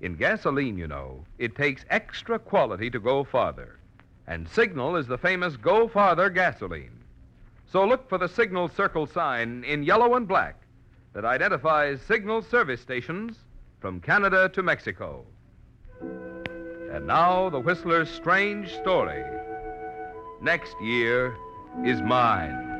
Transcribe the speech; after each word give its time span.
In 0.00 0.14
gasoline, 0.14 0.78
you 0.78 0.86
know, 0.86 1.24
it 1.38 1.56
takes 1.56 1.84
extra 1.90 2.38
quality 2.38 2.88
to 2.90 3.00
go 3.00 3.24
farther. 3.24 3.78
And 4.26 4.48
Signal 4.48 4.96
is 4.96 5.06
the 5.06 5.18
famous 5.18 5.56
Go 5.56 5.88
Farther 5.88 6.30
gasoline. 6.30 6.98
So 7.70 7.84
look 7.84 8.08
for 8.08 8.18
the 8.18 8.28
Signal 8.28 8.68
Circle 8.68 9.06
sign 9.06 9.64
in 9.64 9.82
yellow 9.82 10.14
and 10.14 10.28
black 10.28 10.56
that 11.14 11.24
identifies 11.24 12.00
Signal 12.02 12.42
service 12.42 12.80
stations 12.80 13.38
from 13.80 14.00
Canada 14.00 14.48
to 14.50 14.62
Mexico. 14.62 15.24
And 16.00 17.06
now, 17.06 17.50
the 17.50 17.60
Whistler's 17.60 18.10
strange 18.10 18.72
story. 18.74 19.22
Next 20.40 20.74
year 20.80 21.36
is 21.84 22.00
mine. 22.00 22.77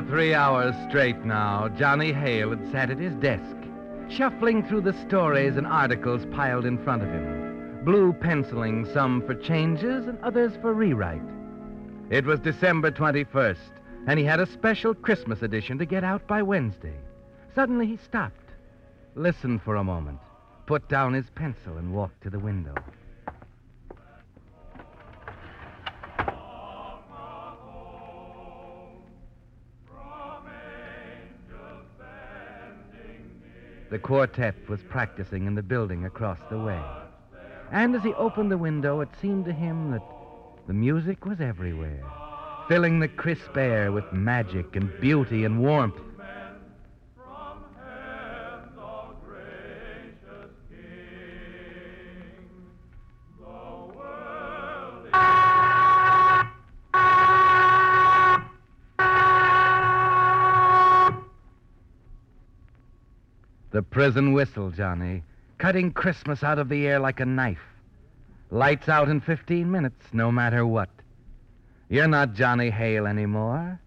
For 0.00 0.06
three 0.06 0.32
hours 0.32 0.74
straight 0.88 1.26
now, 1.26 1.68
Johnny 1.68 2.10
Hale 2.10 2.56
had 2.56 2.72
sat 2.72 2.90
at 2.90 2.98
his 2.98 3.14
desk, 3.16 3.54
shuffling 4.08 4.62
through 4.62 4.80
the 4.80 4.94
stories 5.06 5.58
and 5.58 5.66
articles 5.66 6.24
piled 6.32 6.64
in 6.64 6.82
front 6.82 7.02
of 7.02 7.10
him, 7.10 7.84
blue 7.84 8.14
penciling 8.14 8.86
some 8.94 9.20
for 9.26 9.34
changes 9.34 10.06
and 10.06 10.18
others 10.20 10.54
for 10.62 10.72
rewrite. 10.72 11.20
It 12.08 12.24
was 12.24 12.40
December 12.40 12.90
21st, 12.90 13.58
and 14.06 14.18
he 14.18 14.24
had 14.24 14.40
a 14.40 14.46
special 14.46 14.94
Christmas 14.94 15.42
edition 15.42 15.76
to 15.76 15.84
get 15.84 16.02
out 16.02 16.26
by 16.26 16.40
Wednesday. 16.40 16.96
Suddenly 17.54 17.86
he 17.86 17.98
stopped, 17.98 18.54
listened 19.16 19.60
for 19.60 19.76
a 19.76 19.84
moment, 19.84 20.20
put 20.64 20.88
down 20.88 21.12
his 21.12 21.28
pencil, 21.34 21.76
and 21.76 21.92
walked 21.92 22.22
to 22.22 22.30
the 22.30 22.38
window. 22.38 22.72
The 33.90 33.98
quartet 33.98 34.54
was 34.68 34.80
practicing 34.88 35.46
in 35.46 35.56
the 35.56 35.62
building 35.64 36.04
across 36.04 36.38
the 36.48 36.58
way. 36.58 36.80
And 37.72 37.94
as 37.96 38.04
he 38.04 38.14
opened 38.14 38.50
the 38.50 38.58
window, 38.58 39.00
it 39.00 39.08
seemed 39.20 39.44
to 39.46 39.52
him 39.52 39.90
that 39.90 40.02
the 40.68 40.72
music 40.72 41.26
was 41.26 41.40
everywhere, 41.40 42.04
filling 42.68 43.00
the 43.00 43.08
crisp 43.08 43.56
air 43.56 43.90
with 43.90 44.12
magic 44.12 44.76
and 44.76 44.92
beauty 45.00 45.44
and 45.44 45.60
warmth. 45.60 46.00
The 63.80 63.84
prison 63.84 64.34
whistle, 64.34 64.68
Johnny, 64.68 65.22
cutting 65.56 65.90
Christmas 65.90 66.44
out 66.44 66.58
of 66.58 66.68
the 66.68 66.86
air 66.86 66.98
like 66.98 67.18
a 67.18 67.24
knife. 67.24 67.64
Lights 68.50 68.90
out 68.90 69.08
in 69.08 69.22
15 69.22 69.70
minutes, 69.70 70.04
no 70.12 70.30
matter 70.30 70.66
what. 70.66 70.90
You're 71.88 72.06
not 72.06 72.34
Johnny 72.34 72.68
Hale 72.68 73.06
anymore. 73.06 73.80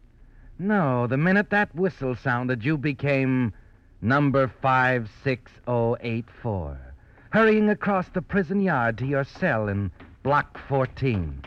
No, 0.57 1.05
the 1.05 1.17
minute 1.17 1.51
that 1.51 1.75
whistle 1.75 2.15
sounded, 2.15 2.65
you 2.65 2.75
became 2.75 3.53
number 4.01 4.51
56084, 4.63 6.95
hurrying 7.29 7.69
across 7.69 8.09
the 8.09 8.23
prison 8.23 8.63
yard 8.63 8.97
to 8.97 9.05
your 9.05 9.23
cell 9.23 9.67
in 9.67 9.91
Block 10.23 10.57
14. 10.67 11.39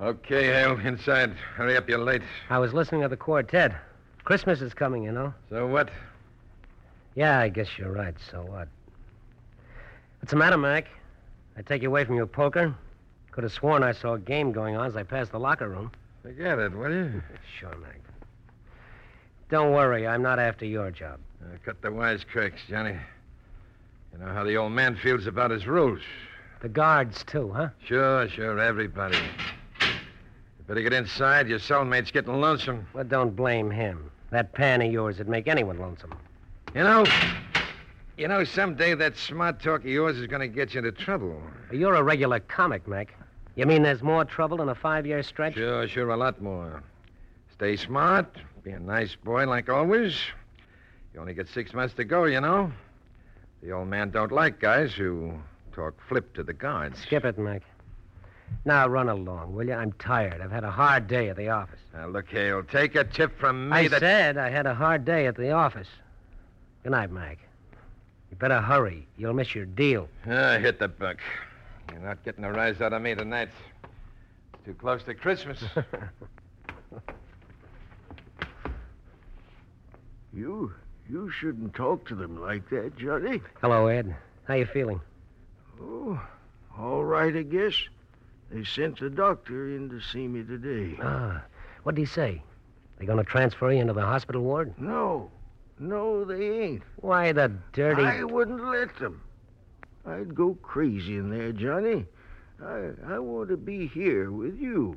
Okay, 0.00 0.44
Hale, 0.44 0.78
inside. 0.78 1.32
Hurry 1.56 1.76
up, 1.76 1.88
you're 1.88 1.98
late. 1.98 2.22
I 2.50 2.60
was 2.60 2.72
listening 2.72 3.00
to 3.00 3.08
the 3.08 3.16
quartet. 3.16 3.72
Christmas 4.30 4.60
is 4.60 4.72
coming, 4.72 5.02
you 5.02 5.10
know. 5.10 5.34
So 5.48 5.66
what? 5.66 5.90
Yeah, 7.16 7.40
I 7.40 7.48
guess 7.48 7.66
you're 7.76 7.90
right. 7.90 8.14
So 8.30 8.42
what? 8.42 8.68
What's 10.20 10.30
the 10.30 10.36
matter, 10.36 10.56
Mac? 10.56 10.86
I 11.56 11.62
take 11.62 11.82
you 11.82 11.88
away 11.88 12.04
from 12.04 12.14
your 12.14 12.28
poker? 12.28 12.72
Could 13.32 13.42
have 13.42 13.52
sworn 13.52 13.82
I 13.82 13.90
saw 13.90 14.12
a 14.12 14.20
game 14.20 14.52
going 14.52 14.76
on 14.76 14.86
as 14.86 14.94
I 14.94 15.02
passed 15.02 15.32
the 15.32 15.40
locker 15.40 15.68
room. 15.68 15.90
Forget 16.22 16.60
it, 16.60 16.72
will 16.72 16.92
you? 16.92 17.22
Sure, 17.58 17.76
Mac. 17.78 17.98
Don't 19.48 19.72
worry, 19.72 20.06
I'm 20.06 20.22
not 20.22 20.38
after 20.38 20.64
your 20.64 20.92
job. 20.92 21.18
Uh, 21.42 21.56
cut 21.64 21.82
the 21.82 21.88
wisecracks, 21.88 22.64
Johnny. 22.68 22.96
You 24.12 24.18
know 24.20 24.32
how 24.32 24.44
the 24.44 24.56
old 24.56 24.70
man 24.70 24.94
feels 24.94 25.26
about 25.26 25.50
his 25.50 25.66
rules. 25.66 26.02
The 26.60 26.68
guards, 26.68 27.24
too, 27.24 27.50
huh? 27.52 27.70
Sure, 27.84 28.28
sure, 28.28 28.60
everybody. 28.60 29.18
You 29.80 30.64
better 30.68 30.82
get 30.82 30.92
inside. 30.92 31.48
Your 31.48 31.58
cellmate's 31.58 32.12
getting 32.12 32.40
lonesome. 32.40 32.86
Well, 32.94 33.02
don't 33.02 33.34
blame 33.34 33.72
him. 33.72 34.08
That 34.30 34.52
pan 34.52 34.80
of 34.82 34.92
yours 34.92 35.18
would 35.18 35.28
make 35.28 35.48
anyone 35.48 35.78
lonesome. 35.78 36.14
You 36.74 36.84
know, 36.84 37.04
you 38.16 38.28
know, 38.28 38.44
someday 38.44 38.94
that 38.94 39.16
smart 39.16 39.60
talk 39.60 39.80
of 39.80 39.86
yours 39.86 40.16
is 40.18 40.26
going 40.26 40.40
to 40.40 40.48
get 40.48 40.74
you 40.74 40.78
into 40.78 40.92
trouble. 40.92 41.42
You're 41.72 41.94
a 41.94 42.02
regular 42.02 42.38
comic, 42.40 42.86
Mac. 42.86 43.14
You 43.56 43.66
mean 43.66 43.82
there's 43.82 44.02
more 44.02 44.24
trouble 44.24 44.62
in 44.62 44.68
a 44.68 44.74
five-year 44.74 45.22
stretch? 45.22 45.54
Sure, 45.54 45.88
sure, 45.88 46.10
a 46.10 46.16
lot 46.16 46.40
more. 46.40 46.82
Stay 47.52 47.76
smart, 47.76 48.36
be 48.62 48.70
a 48.70 48.78
nice 48.78 49.16
boy 49.16 49.46
like 49.46 49.68
always. 49.68 50.16
You 51.12 51.20
only 51.20 51.34
get 51.34 51.48
six 51.48 51.74
months 51.74 51.94
to 51.94 52.04
go, 52.04 52.24
you 52.24 52.40
know. 52.40 52.72
The 53.62 53.72
old 53.72 53.88
man 53.88 54.10
don't 54.10 54.32
like 54.32 54.60
guys 54.60 54.92
who 54.92 55.34
talk 55.72 56.00
flip 56.08 56.34
to 56.34 56.42
the 56.42 56.52
guards. 56.52 57.00
Skip 57.00 57.24
it, 57.24 57.36
Mac. 57.36 57.62
Now 58.64 58.86
run 58.88 59.08
along, 59.08 59.54
will 59.54 59.66
you? 59.66 59.74
I'm 59.74 59.92
tired. 59.92 60.40
I've 60.40 60.50
had 60.50 60.64
a 60.64 60.70
hard 60.70 61.06
day 61.06 61.28
at 61.28 61.36
the 61.36 61.48
office. 61.48 61.80
Now, 61.94 62.08
look 62.08 62.28
here, 62.28 62.48
you'll 62.48 62.64
take 62.64 62.94
a 62.94 63.04
tip 63.04 63.38
from 63.38 63.68
me 63.70 63.76
I 63.76 63.88
that... 63.88 64.00
said 64.00 64.36
I 64.36 64.50
had 64.50 64.66
a 64.66 64.74
hard 64.74 65.04
day 65.04 65.26
at 65.26 65.36
the 65.36 65.52
office. 65.52 65.88
Good 66.82 66.92
night, 66.92 67.10
Mac. 67.10 67.38
You 68.30 68.36
better 68.36 68.60
hurry. 68.60 69.06
You'll 69.16 69.34
miss 69.34 69.54
your 69.54 69.66
deal. 69.66 70.08
Ah, 70.26 70.58
hit 70.58 70.78
the 70.78 70.88
buck. 70.88 71.18
You're 71.90 72.00
not 72.00 72.24
getting 72.24 72.44
a 72.44 72.52
rise 72.52 72.80
out 72.80 72.92
of 72.92 73.02
me 73.02 73.14
tonight. 73.14 73.48
It's 74.54 74.64
too 74.64 74.74
close 74.74 75.02
to 75.04 75.14
Christmas. 75.14 75.62
you 80.32 80.72
you 81.08 81.30
shouldn't 81.30 81.74
talk 81.74 82.06
to 82.08 82.14
them 82.14 82.40
like 82.40 82.70
that, 82.70 82.96
Johnny. 82.96 83.42
Hello, 83.60 83.88
Ed. 83.88 84.14
How 84.44 84.54
you 84.54 84.66
feeling? 84.66 85.00
Oh, 85.80 86.20
all 86.78 87.02
right, 87.04 87.34
I 87.34 87.42
guess. 87.42 87.74
They 88.50 88.64
sent 88.64 88.98
the 88.98 89.10
doctor 89.10 89.68
in 89.76 89.88
to 89.90 90.00
see 90.00 90.26
me 90.26 90.42
today. 90.42 90.98
Ah, 91.02 91.42
What 91.84 91.94
did 91.94 92.00
he 92.02 92.06
say? 92.06 92.42
They 92.98 93.06
gonna 93.06 93.24
transfer 93.24 93.70
you 93.72 93.80
into 93.80 93.92
the 93.92 94.04
hospital 94.04 94.42
ward? 94.42 94.74
No, 94.78 95.30
no, 95.78 96.24
they 96.24 96.60
ain't. 96.62 96.82
Why, 96.96 97.32
the 97.32 97.52
dirty... 97.72 98.02
I 98.02 98.24
wouldn't 98.24 98.62
let 98.64 98.96
them. 98.98 99.22
I'd 100.04 100.34
go 100.34 100.54
crazy 100.62 101.16
in 101.16 101.30
there, 101.30 101.52
Johnny. 101.52 102.06
I 102.62 102.90
I 103.06 103.18
want 103.18 103.48
to 103.50 103.56
be 103.56 103.86
here 103.86 104.30
with 104.30 104.58
you. 104.58 104.96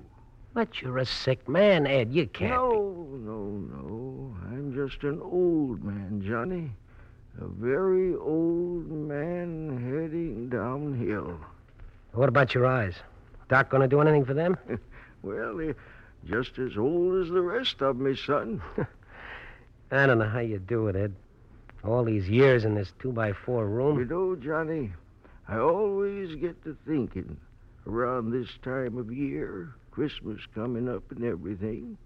But 0.53 0.81
you're 0.81 0.97
a 0.97 1.05
sick 1.05 1.47
man, 1.47 1.87
Ed. 1.87 2.13
You 2.13 2.27
can't 2.27 2.51
No, 2.51 3.07
no, 3.11 3.47
no. 3.47 4.35
I'm 4.47 4.73
just 4.75 5.03
an 5.03 5.19
old 5.21 5.83
man, 5.83 6.21
Johnny. 6.25 6.71
A 7.41 7.47
very 7.47 8.15
old 8.15 8.89
man 8.89 9.77
heading 9.81 10.49
downhill. 10.49 11.39
What 12.11 12.29
about 12.29 12.53
your 12.53 12.67
eyes? 12.67 12.95
Doc 13.49 13.69
gonna 13.69 13.87
do 13.87 14.01
anything 14.01 14.25
for 14.25 14.33
them? 14.33 14.57
Well, 15.21 15.55
they're 15.55 15.75
just 16.25 16.59
as 16.59 16.75
old 16.77 17.23
as 17.23 17.29
the 17.29 17.39
rest 17.39 17.81
of 17.81 17.95
me, 17.95 18.13
son. 18.13 18.61
I 19.91 20.05
don't 20.05 20.17
know 20.17 20.27
how 20.27 20.39
you 20.41 20.59
do 20.59 20.87
it, 20.87 20.97
Ed. 20.97 21.15
All 21.85 22.03
these 22.03 22.27
years 22.27 22.65
in 22.65 22.75
this 22.75 22.91
two-by-four 22.99 23.65
room. 23.67 23.97
You 23.99 24.03
room. 24.03 24.09
know, 24.09 24.35
Johnny, 24.35 24.91
I 25.47 25.59
always 25.59 26.35
get 26.35 26.61
to 26.65 26.75
thinking 26.85 27.37
around 27.87 28.31
this 28.31 28.49
time 28.63 28.97
of 28.97 29.13
year, 29.13 29.73
Christmas 29.91 30.41
coming 30.53 30.89
up 30.89 31.09
and 31.11 31.23
everything, 31.23 31.97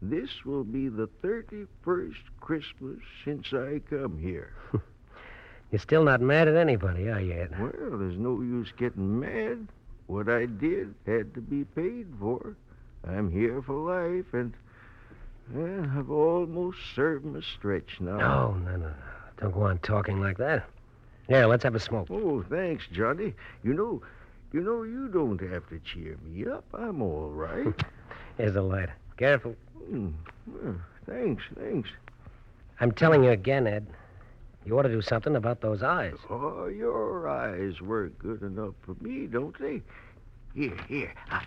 this 0.00 0.30
will 0.46 0.64
be 0.64 0.88
the 0.88 1.08
31st 1.22 2.14
Christmas 2.40 2.98
since 3.22 3.52
I 3.52 3.80
come 3.90 4.18
here. 4.18 4.54
You're 5.70 5.78
still 5.78 6.04
not 6.04 6.22
mad 6.22 6.48
at 6.48 6.56
anybody, 6.56 7.10
are 7.10 7.20
you, 7.20 7.32
Ed? 7.34 7.54
Well, 7.60 7.98
there's 7.98 8.18
no 8.18 8.40
use 8.40 8.72
getting 8.78 9.20
mad. 9.20 9.68
What 10.12 10.28
I 10.28 10.44
did 10.44 10.94
had 11.06 11.32
to 11.32 11.40
be 11.40 11.64
paid 11.64 12.06
for. 12.20 12.54
I'm 13.08 13.30
here 13.30 13.62
for 13.62 13.72
life, 13.72 14.26
and 14.34 14.52
well, 15.50 15.90
I've 15.98 16.10
almost 16.10 16.76
served 16.94 17.24
my 17.24 17.40
stretch 17.40 17.98
now. 17.98 18.18
No, 18.18 18.52
no, 18.52 18.70
no, 18.72 18.88
no. 18.88 18.94
Don't 19.40 19.54
go 19.54 19.62
on 19.62 19.78
talking 19.78 20.20
like 20.20 20.36
that. 20.36 20.68
Yeah, 21.30 21.46
let's 21.46 21.64
have 21.64 21.74
a 21.74 21.80
smoke. 21.80 22.08
Oh, 22.10 22.44
thanks, 22.50 22.84
Johnny. 22.92 23.32
You 23.64 23.72
know, 23.72 24.02
you 24.52 24.60
know, 24.60 24.82
you 24.82 25.08
don't 25.08 25.40
have 25.50 25.66
to 25.70 25.80
cheer 25.80 26.18
me 26.22 26.44
up. 26.46 26.66
I'm 26.74 27.00
all 27.00 27.30
right. 27.30 27.74
Here's 28.36 28.54
a 28.54 28.60
light. 28.60 28.90
Careful. 29.16 29.56
Hmm. 29.88 30.10
Well, 30.46 30.74
thanks, 31.06 31.42
thanks. 31.58 31.88
I'm 32.80 32.92
telling 32.92 33.24
you 33.24 33.30
again, 33.30 33.66
Ed. 33.66 33.86
You 34.64 34.78
ought 34.78 34.82
to 34.82 34.88
do 34.88 35.02
something 35.02 35.34
about 35.34 35.60
those 35.60 35.82
eyes. 35.82 36.14
Oh, 36.30 36.66
your 36.66 37.28
eyes 37.28 37.80
work 37.80 38.16
good 38.18 38.42
enough 38.42 38.74
for 38.82 38.94
me, 39.00 39.26
don't 39.26 39.58
they? 39.58 39.82
Here, 40.54 40.76
here. 40.88 41.14
I, 41.30 41.44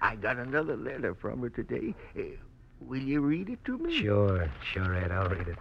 I, 0.00 0.16
got 0.16 0.38
another 0.38 0.76
letter 0.76 1.14
from 1.14 1.42
her 1.42 1.50
today. 1.50 1.94
Uh, 2.18 2.22
will 2.80 3.02
you 3.02 3.20
read 3.20 3.50
it 3.50 3.64
to 3.66 3.78
me? 3.78 4.00
Sure, 4.00 4.48
sure, 4.72 4.94
Ed. 4.94 5.12
I'll 5.12 5.28
read 5.28 5.48
it. 5.48 5.58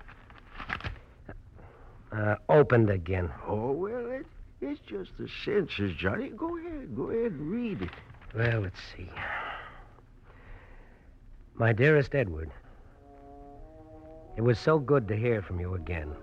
Uh, 2.12 2.36
opened 2.50 2.90
again. 2.90 3.30
Oh, 3.46 3.72
well, 3.72 4.10
it, 4.10 4.26
it's 4.62 4.80
just 4.88 5.12
the 5.20 5.30
censors, 5.44 5.96
Johnny. 5.96 6.30
Go 6.30 6.58
ahead, 6.58 6.96
go 6.96 7.10
ahead 7.12 7.34
and 7.34 7.52
read 7.52 7.82
it. 7.84 7.90
Well, 8.34 8.62
let's 8.62 8.80
see. 8.96 9.10
My 11.56 11.72
dearest 11.72 12.16
Edward, 12.16 12.52
it 14.38 14.42
was 14.42 14.58
so 14.58 14.80
good 14.80 15.08
to 15.10 15.16
hear 15.16 15.42
from 15.42 15.60
you 15.60 15.76
again. 15.76 16.16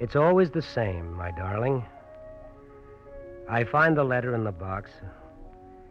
It's 0.00 0.16
always 0.16 0.50
the 0.50 0.62
same, 0.62 1.12
my 1.12 1.30
darling. 1.30 1.84
I 3.50 3.64
find 3.64 3.94
the 3.94 4.02
letter 4.02 4.34
in 4.34 4.44
the 4.44 4.52
box, 4.52 4.90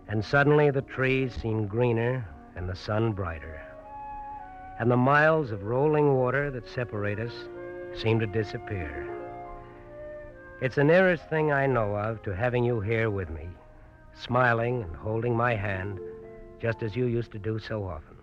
and 0.08 0.26
suddenly 0.26 0.72
the 0.72 0.82
trees 0.82 1.36
seem 1.36 1.68
greener 1.68 2.28
and 2.56 2.68
the 2.68 2.76
sun 2.76 3.12
brighter. 3.12 3.62
And 4.80 4.90
the 4.90 4.98
miles 4.98 5.52
of 5.52 5.62
rolling 5.64 6.16
water 6.16 6.50
that 6.50 6.68
separate 6.68 7.20
us 7.20 7.34
seem 7.94 8.20
to 8.20 8.26
disappear. 8.26 9.08
It's 10.60 10.76
the 10.76 10.84
nearest 10.84 11.30
thing 11.30 11.52
I 11.52 11.68
know 11.68 11.96
of 11.96 12.24
to 12.24 12.36
having 12.36 12.64
you 12.64 12.80
here 12.82 13.12
with 13.12 13.30
me, 13.30 13.48
smiling 14.16 14.82
and 14.82 14.96
holding 14.96 15.38
my 15.38 15.54
hand, 15.54 16.00
just 16.60 16.82
as 16.82 16.96
you 16.96 17.06
used 17.06 17.32
to 17.34 17.40
do 17.40 17.60
so 17.60 17.84
often. 17.84 18.18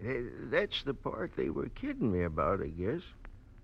That's 0.50 0.82
the 0.84 0.94
part 0.94 1.32
they 1.36 1.50
were 1.50 1.68
kidding 1.68 2.10
me 2.10 2.22
about, 2.22 2.62
I 2.62 2.68
guess. 2.68 3.02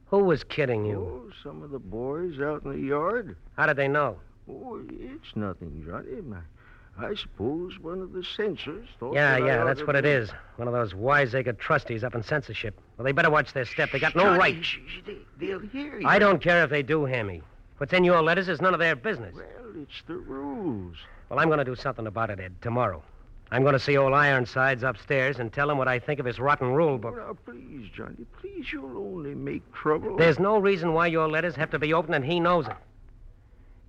Who 0.06 0.18
was 0.24 0.44
kidding 0.44 0.84
you? 0.84 0.98
Oh, 1.00 1.30
some 1.42 1.62
of 1.62 1.70
the 1.70 1.78
boys 1.78 2.40
out 2.40 2.64
in 2.64 2.72
the 2.72 2.78
yard. 2.78 3.36
How 3.56 3.66
did 3.66 3.76
they 3.76 3.88
know? 3.88 4.18
Oh, 4.48 4.80
it's 4.90 5.34
nothing, 5.34 5.82
Johnny. 5.86 6.08
I, 6.98 7.06
I 7.06 7.14
suppose 7.14 7.78
one 7.80 8.00
of 8.00 8.12
the 8.12 8.22
censors 8.22 8.86
thought. 9.00 9.14
Yeah, 9.14 9.38
that 9.40 9.46
yeah, 9.46 9.64
that's 9.64 9.82
what 9.86 9.96
it 9.96 10.02
do- 10.02 10.28
One 10.56 10.68
of 10.68 10.74
those 10.74 10.94
wiseacre 10.94 11.54
trustees 11.54 12.04
up 12.04 12.14
in 12.14 12.22
censorship. 12.22 12.78
Well, 12.96 13.04
they 13.04 13.12
better 13.12 13.30
watch 13.30 13.52
their 13.52 13.64
step. 13.64 13.90
They 13.90 13.98
got 13.98 14.14
no 14.14 14.24
Johnny, 14.24 14.38
right. 14.38 14.64
they, 15.06 15.16
they'll 15.38 15.60
hear 15.60 15.98
you. 15.98 16.06
I 16.06 16.18
don't 16.18 16.40
care 16.40 16.62
if 16.62 16.70
they 16.70 16.82
do 16.82 17.04
hear 17.06 17.24
me. 17.24 17.42
What's 17.78 17.92
in 17.92 18.04
your 18.04 18.22
letters 18.22 18.48
is 18.48 18.60
none 18.60 18.74
of 18.74 18.80
their 18.80 18.94
business. 18.94 19.34
Well, 19.34 19.82
it's 19.82 20.02
the 20.06 20.16
rules. 20.16 20.96
Well, 21.28 21.38
I'm 21.40 21.48
going 21.48 21.58
to 21.58 21.64
do 21.64 21.74
something 21.74 22.06
about 22.06 22.30
it, 22.30 22.38
Ed, 22.38 22.54
tomorrow. 22.62 23.02
I'm 23.50 23.62
going 23.62 23.74
to 23.74 23.78
see 23.78 23.96
old 23.96 24.14
Ironsides 24.14 24.82
upstairs 24.82 25.38
and 25.38 25.52
tell 25.52 25.70
him 25.70 25.78
what 25.78 25.86
I 25.86 25.98
think 25.98 26.18
of 26.18 26.26
his 26.26 26.40
rotten 26.40 26.72
rule 26.72 26.98
book. 26.98 27.16
now, 27.16 27.36
please, 27.44 27.88
Johnny, 27.94 28.26
please, 28.40 28.72
you'll 28.72 28.96
only 28.98 29.34
make 29.34 29.70
trouble. 29.72 30.16
There's 30.16 30.38
no 30.38 30.58
reason 30.58 30.92
why 30.92 31.06
your 31.08 31.28
letters 31.28 31.54
have 31.56 31.70
to 31.70 31.78
be 31.78 31.92
open, 31.94 32.14
and 32.14 32.24
he 32.24 32.40
knows 32.40 32.66
it. 32.66 32.76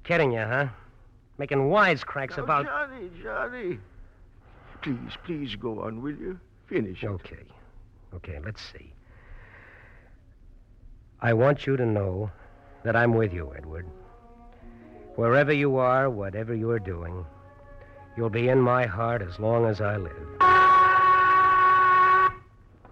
Kidding 0.03 0.33
you, 0.33 0.39
huh? 0.39 0.67
Making 1.37 1.69
wisecracks 1.69 2.37
Now, 2.37 2.43
about. 2.43 2.65
Johnny, 2.65 3.09
Johnny. 3.23 3.79
Please, 4.81 5.17
please 5.23 5.55
go 5.55 5.81
on, 5.81 6.01
will 6.01 6.15
you? 6.15 6.39
Finish 6.67 7.03
it. 7.03 7.07
Okay. 7.07 7.43
Okay, 8.13 8.39
let's 8.45 8.61
see. 8.61 8.93
I 11.21 11.33
want 11.33 11.65
you 11.65 11.75
to 11.75 11.85
know 11.85 12.29
that 12.83 12.95
I'm 12.95 13.13
with 13.15 13.33
you, 13.33 13.51
Edward. 13.57 13.87
Wherever 15.15 15.51
you 15.51 15.77
are, 15.77 16.09
whatever 16.09 16.53
you're 16.53 16.79
doing, 16.79 17.25
you'll 18.17 18.29
be 18.29 18.49
in 18.49 18.61
my 18.61 18.85
heart 18.85 19.21
as 19.21 19.39
long 19.39 19.65
as 19.65 19.81
I 19.81 19.97
live. 19.97 20.39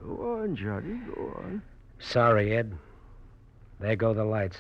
Go 0.04 0.40
on, 0.42 0.56
Johnny, 0.56 1.00
go 1.16 1.34
on. 1.38 1.62
Sorry, 2.00 2.56
Ed. 2.56 2.78
There 3.80 3.96
go 3.96 4.14
the 4.14 4.24
lights. 4.24 4.58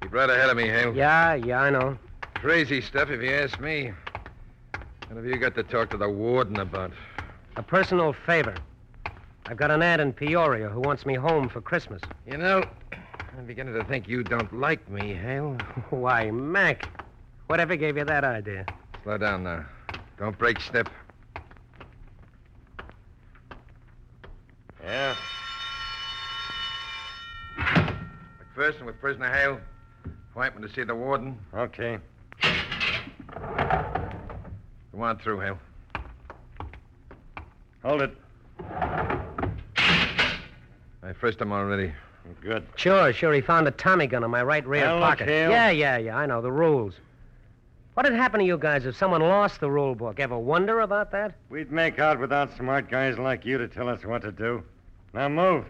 Keep 0.00 0.12
right 0.12 0.30
ahead 0.30 0.50
of 0.50 0.56
me, 0.56 0.68
Hale. 0.68 0.94
Yeah, 0.94 1.34
yeah, 1.34 1.62
I 1.62 1.70
know. 1.70 1.98
Crazy 2.34 2.80
stuff, 2.80 3.10
if 3.10 3.22
you 3.22 3.30
ask 3.30 3.60
me. 3.60 3.92
What 5.08 5.16
have 5.16 5.26
you 5.26 5.36
got 5.36 5.54
to 5.56 5.62
talk 5.62 5.90
to 5.90 5.96
the 5.96 6.08
warden 6.08 6.58
about? 6.58 6.92
A 7.56 7.62
personal 7.62 8.12
favor. 8.12 8.54
I've 9.46 9.56
got 9.56 9.70
an 9.70 9.82
aunt 9.82 10.00
in 10.00 10.12
Peoria 10.12 10.68
who 10.68 10.80
wants 10.80 11.04
me 11.04 11.14
home 11.14 11.48
for 11.48 11.60
Christmas. 11.60 12.00
You 12.26 12.38
know, 12.38 12.64
I'm 13.36 13.44
beginning 13.44 13.74
to 13.74 13.84
think 13.84 14.08
you 14.08 14.22
don't 14.22 14.52
like 14.58 14.88
me, 14.88 15.12
Hale. 15.12 15.58
Why, 15.90 16.30
Mac, 16.30 16.88
whatever 17.48 17.76
gave 17.76 17.96
you 17.98 18.04
that 18.04 18.24
idea? 18.24 18.64
Slow 19.02 19.18
down 19.18 19.44
now. 19.44 19.66
Don't 20.18 20.38
break 20.38 20.60
step. 20.60 20.88
Yeah. 24.82 25.14
McPherson 27.58 28.86
with 28.86 28.98
prisoner 29.00 29.30
Hale. 29.32 29.60
Appointment 30.30 30.66
to 30.66 30.72
see 30.74 30.84
the 30.84 30.94
warden. 30.94 31.38
Okay. 31.54 31.98
Come 34.92 35.02
on 35.02 35.18
through, 35.18 35.40
Hale. 35.40 35.58
Hold 37.84 38.02
it. 38.02 38.14
I 41.02 41.12
first 41.18 41.40
him 41.40 41.52
already. 41.52 41.92
Good. 42.40 42.64
Sure, 42.76 43.12
sure. 43.12 43.32
He 43.32 43.40
found 43.40 43.66
a 43.66 43.72
Tommy 43.72 44.06
gun 44.06 44.22
in 44.22 44.30
my 44.30 44.42
right 44.42 44.66
rear 44.66 44.84
Now, 44.84 44.94
look, 44.94 45.02
pocket. 45.02 45.28
Hale. 45.28 45.50
Yeah, 45.50 45.70
yeah, 45.70 45.96
yeah. 45.98 46.16
I 46.16 46.26
know 46.26 46.40
the 46.40 46.52
rules. 46.52 46.94
What'd 47.94 48.14
happen 48.14 48.40
to 48.40 48.46
you 48.46 48.56
guys 48.56 48.86
if 48.86 48.96
someone 48.96 49.20
lost 49.20 49.60
the 49.60 49.70
rule 49.70 49.94
book? 49.94 50.18
Ever 50.18 50.38
wonder 50.38 50.80
about 50.80 51.10
that? 51.10 51.34
We'd 51.50 51.70
make 51.70 51.98
out 51.98 52.18
without 52.18 52.56
smart 52.56 52.90
guys 52.90 53.18
like 53.18 53.44
you 53.44 53.58
to 53.58 53.68
tell 53.68 53.88
us 53.88 54.04
what 54.04 54.22
to 54.22 54.32
do. 54.32 54.62
Now 55.12 55.28
move. 55.28 55.64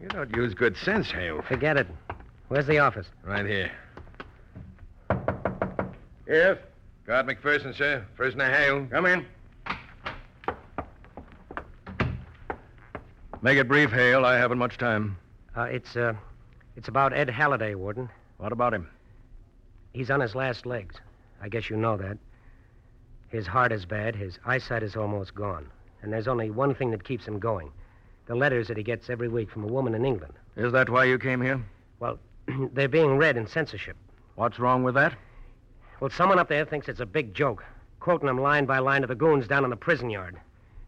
You 0.00 0.08
don't 0.08 0.34
use 0.34 0.54
good 0.54 0.76
sense, 0.76 1.10
Hale. 1.10 1.42
Forget 1.42 1.76
it. 1.76 1.86
Where's 2.48 2.66
the 2.66 2.78
office? 2.78 3.06
Right 3.24 3.44
here. 3.44 3.70
Yes. 6.26 6.56
Guard 7.06 7.26
McPherson, 7.26 7.76
sir. 7.76 8.04
Prisoner 8.16 8.50
Hale. 8.50 8.86
Come 8.90 9.06
in. 9.06 9.26
Make 13.42 13.58
it 13.58 13.68
brief, 13.68 13.90
Hale. 13.90 14.24
I 14.24 14.36
haven't 14.38 14.56
much 14.56 14.78
time. 14.78 15.18
Uh, 15.54 15.64
it's, 15.64 15.96
uh, 15.96 16.14
it's 16.76 16.88
about 16.88 17.12
Ed 17.12 17.28
Halliday, 17.28 17.74
Warden. 17.74 18.08
What 18.38 18.52
about 18.52 18.72
him? 18.72 18.88
He's 19.92 20.10
on 20.10 20.20
his 20.20 20.34
last 20.34 20.64
legs. 20.64 20.94
I 21.42 21.48
guess 21.48 21.68
you 21.68 21.76
know 21.76 21.98
that. 21.98 22.16
His 23.28 23.46
heart 23.46 23.70
is 23.70 23.84
bad, 23.84 24.16
his 24.16 24.38
eyesight 24.46 24.82
is 24.82 24.96
almost 24.96 25.34
gone. 25.34 25.68
And 26.00 26.10
there's 26.12 26.28
only 26.28 26.50
one 26.50 26.74
thing 26.74 26.90
that 26.92 27.04
keeps 27.04 27.26
him 27.26 27.38
going 27.38 27.70
the 28.26 28.34
letters 28.34 28.68
that 28.68 28.76
he 28.78 28.82
gets 28.82 29.10
every 29.10 29.28
week 29.28 29.50
from 29.50 29.64
a 29.64 29.66
woman 29.66 29.94
in 29.94 30.06
England. 30.06 30.32
Is 30.56 30.72
that 30.72 30.88
why 30.88 31.04
you 31.04 31.18
came 31.18 31.42
here? 31.42 31.62
Well, 32.00 32.18
they're 32.72 32.88
being 32.88 33.18
read 33.18 33.36
in 33.36 33.46
censorship. 33.46 33.98
What's 34.36 34.58
wrong 34.58 34.82
with 34.82 34.94
that? 34.94 35.14
Well, 36.00 36.10
someone 36.10 36.38
up 36.38 36.48
there 36.48 36.64
thinks 36.64 36.88
it's 36.88 37.00
a 37.00 37.06
big 37.06 37.34
joke, 37.34 37.64
quoting 38.00 38.26
them 38.26 38.40
line 38.40 38.66
by 38.66 38.78
line 38.78 39.02
to 39.02 39.06
the 39.06 39.14
goons 39.14 39.46
down 39.46 39.64
in 39.64 39.70
the 39.70 39.76
prison 39.76 40.10
yard. 40.10 40.36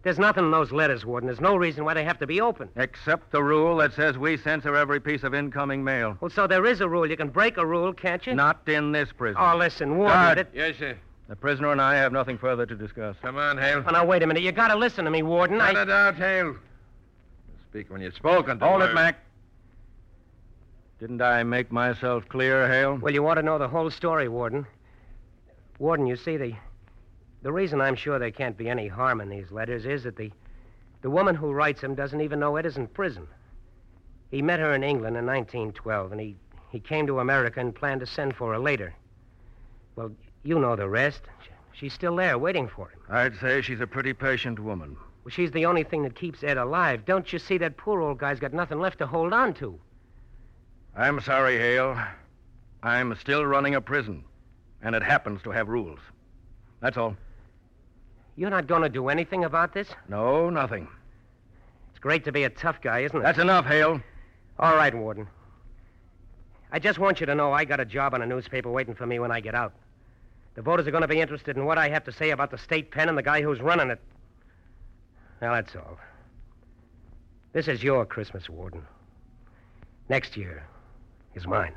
There's 0.03 0.19
nothing 0.21 0.45
in 0.45 0.51
those 0.53 0.71
letters, 0.71 1.05
Warden. 1.05 1.27
There's 1.27 1.41
no 1.41 1.57
reason 1.57 1.85
why 1.85 1.95
they 1.95 2.05
have 2.05 2.21
to 2.21 2.29
be 2.29 2.41
open. 2.41 2.69
Except 2.77 3.33
the 3.33 3.43
rule 3.43 3.77
that 3.79 3.93
says 3.93 4.17
we 4.17 4.37
censor 4.37 4.77
every 4.77 5.01
piece 5.01 5.25
of 5.25 5.35
incoming 5.35 5.83
mail. 5.83 6.17
Well, 6.21 6.31
so 6.31 6.47
there 6.47 6.65
is 6.65 6.81
a 6.81 6.89
rule. 6.89 7.11
You 7.11 7.17
can 7.17 7.29
break 7.29 7.57
a 7.57 7.67
rule, 7.67 7.93
can't 7.93 8.25
you? 8.25 8.35
Not 8.35 8.69
in 8.69 8.93
this 8.93 9.11
prison. 9.11 9.43
Oh, 9.43 9.57
listen, 9.57 9.97
Warden. 9.97 10.17
Guard. 10.17 10.39
That... 10.39 10.49
Yes, 10.55 10.77
sir. 10.79 10.97
The 11.29 11.35
prisoner 11.35 11.73
and 11.73 11.81
I 11.81 11.97
have 11.97 12.13
nothing 12.13 12.39
further 12.39 12.67
to 12.67 12.77
discuss. 12.77 13.17
Come 13.21 13.37
on, 13.37 13.59
Hale. 13.59 13.83
Oh, 13.85 13.91
now, 13.91 14.05
wait 14.05 14.23
a 14.23 14.29
minute. 14.29 14.45
You 14.45 14.53
gotta 14.53 14.77
listen 14.77 15.05
to 15.07 15.11
me, 15.11 15.25
Warden. 15.25 15.59
Cut 15.59 15.77
I... 15.77 15.83
it 15.83 15.91
out, 15.91 16.15
Hale. 16.15 16.55
Speak 17.69 17.91
when 17.91 18.01
you're 18.01 18.13
spoken 18.13 18.61
to. 18.61 18.65
Hold 18.65 18.83
it, 18.83 18.87
Word. 18.87 18.95
Mac. 18.95 19.19
Didn't 21.01 21.21
I 21.21 21.43
make 21.43 21.73
myself 21.73 22.29
clear, 22.29 22.69
Hale? 22.69 22.95
Well, 22.95 23.13
you 23.13 23.25
want 23.25 23.39
to 23.39 23.43
know 23.43 23.59
the 23.59 23.67
whole 23.67 23.91
story, 23.91 24.29
Warden. 24.29 24.67
Warden, 25.79 26.07
you 26.07 26.17
see, 26.17 26.37
the 26.37 26.55
the 27.43 27.53
reason 27.53 27.81
I'm 27.81 27.97
sure 27.97 28.19
there 28.19 28.31
can't 28.31 28.57
be 28.57 28.69
any 28.69 28.89
harm 28.89 29.21
in 29.21 29.29
these 29.29 29.53
letters 29.53 29.87
is 29.87 30.05
that 30.05 30.17
the 30.17 30.33
the 31.03 31.11
woman 31.11 31.35
who 31.35 31.53
writes 31.53 31.81
them 31.83 31.95
doesn't 31.95 32.21
even 32.21 32.41
know 32.41 32.57
Ed 32.57 32.67
is 32.67 32.77
in 32.77 32.89
prison. 32.89 33.29
He 34.31 34.43
met 34.43 34.61
her 34.61 34.75
in 34.75 34.83
England 34.83 35.17
in 35.17 35.25
1912, 35.25 36.13
and 36.13 36.21
he, 36.21 36.37
he 36.71 36.81
came 36.81 37.07
to 37.07 37.21
America 37.21 37.61
and 37.61 37.75
planned 37.75 38.01
to 38.01 38.07
send 38.07 38.35
for 38.35 38.53
her 38.53 38.59
later. 38.59 38.95
Well, 39.95 40.11
you 40.43 40.59
know 40.59 40.75
the 40.75 40.89
rest. 40.89 41.23
She's 41.73 41.93
still 41.93 42.17
there, 42.17 42.39
waiting 42.39 42.69
for 42.69 42.89
him. 42.89 42.99
I'd 43.09 43.37
say 43.39 43.61
she's 43.61 43.81
a 43.81 43.87
pretty 43.87 44.15
patient 44.15 44.59
woman. 44.59 44.97
Well, 45.23 45.31
she's 45.31 45.53
the 45.53 45.67
only 45.67 45.85
thing 45.85 46.03
that 46.03 46.15
keeps 46.15 46.43
Ed 46.43 46.57
alive. 46.57 47.05
Don't 47.05 47.33
you 47.33 47.39
see 47.39 47.59
that 47.59 47.77
poor 47.77 48.01
old 48.01 48.19
guy's 48.19 48.41
got 48.41 48.53
nothing 48.53 48.81
left 48.81 48.99
to 48.99 49.07
hold 49.07 49.33
on 49.33 49.55
to? 49.55 49.79
I'm 50.97 51.21
sorry, 51.21 51.59
Hale. 51.59 51.97
I'm 52.83 53.15
still 53.17 53.45
running 53.45 53.75
a 53.75 53.81
prison, 53.81 54.25
and 54.83 54.95
it 54.95 55.03
happens 55.03 55.43
to 55.43 55.51
have 55.51 55.69
rules. 55.69 55.99
That's 56.81 56.97
all. 56.97 57.17
You're 58.37 58.51
not 58.51 58.67
going 58.67 58.83
to 58.83 58.89
do 58.89 59.09
anything 59.09 59.45
about 59.45 59.73
this? 59.73 59.89
No, 60.09 60.51
nothing. 60.51 60.89
It's 61.91 61.99
great 61.99 62.25
to 62.25 62.33
be 62.33 62.45
a 62.45 62.51
tough 62.51 62.81
guy, 62.83 63.01
isn't 63.01 63.19
it? 63.19 63.23
That's 63.23 63.39
enough, 63.39 63.65
Hale. 63.65 64.01
All 64.59 64.77
right, 64.77 64.95
Warden. 64.95 65.27
I 66.71 66.79
just 66.79 66.99
want 66.99 67.21
you 67.21 67.27
to 67.27 67.35
know 67.35 67.53
I 67.53 67.65
got 67.65 67.81
a 67.81 67.85
job 67.85 68.13
on 68.13 68.23
a 68.23 68.27
newspaper 68.27 68.71
waiting 68.71 68.95
for 68.95 69.07
me 69.07 69.19
when 69.19 69.31
I 69.31 69.41
get 69.41 69.55
out. 69.55 69.73
The 70.55 70.63
voters 70.63 70.87
are 70.87 70.91
going 70.91 71.03
to 71.03 71.09
be 71.09 71.21
interested 71.21 71.57
in 71.57 71.65
what 71.65 71.79
I 71.79 71.89
have 71.89 72.05
to 72.05 72.13
say 72.13 72.31
about 72.31 72.51
the 72.51 72.59
state 72.59 72.91
pen 72.91 73.09
and 73.09 73.17
the 73.17 73.23
guy 73.23 73.43
who's 73.43 73.61
running 73.61 73.91
it. 73.91 74.01
Now, 75.41 75.55
that's 75.55 75.75
all. 75.77 75.99
This 77.53 77.69
is 77.69 77.83
your 77.83 78.05
Christmas, 78.05 78.49
Warden. 78.49 78.83
Next 80.09 80.37
year 80.37 80.67
is 81.35 81.47
mine. 81.47 81.75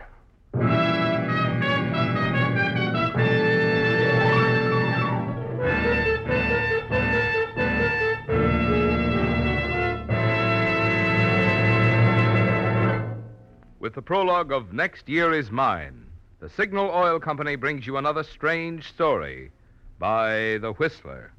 With 13.89 13.95
the 13.95 14.01
prologue 14.03 14.51
of 14.51 14.71
Next 14.71 15.09
Year 15.09 15.33
Is 15.33 15.49
Mine, 15.49 16.05
the 16.39 16.47
Signal 16.47 16.91
Oil 16.91 17.19
Company 17.19 17.55
brings 17.55 17.87
you 17.87 17.97
another 17.97 18.21
strange 18.21 18.87
story 18.87 19.51
by 19.97 20.59
The 20.61 20.73
Whistler. 20.77 21.33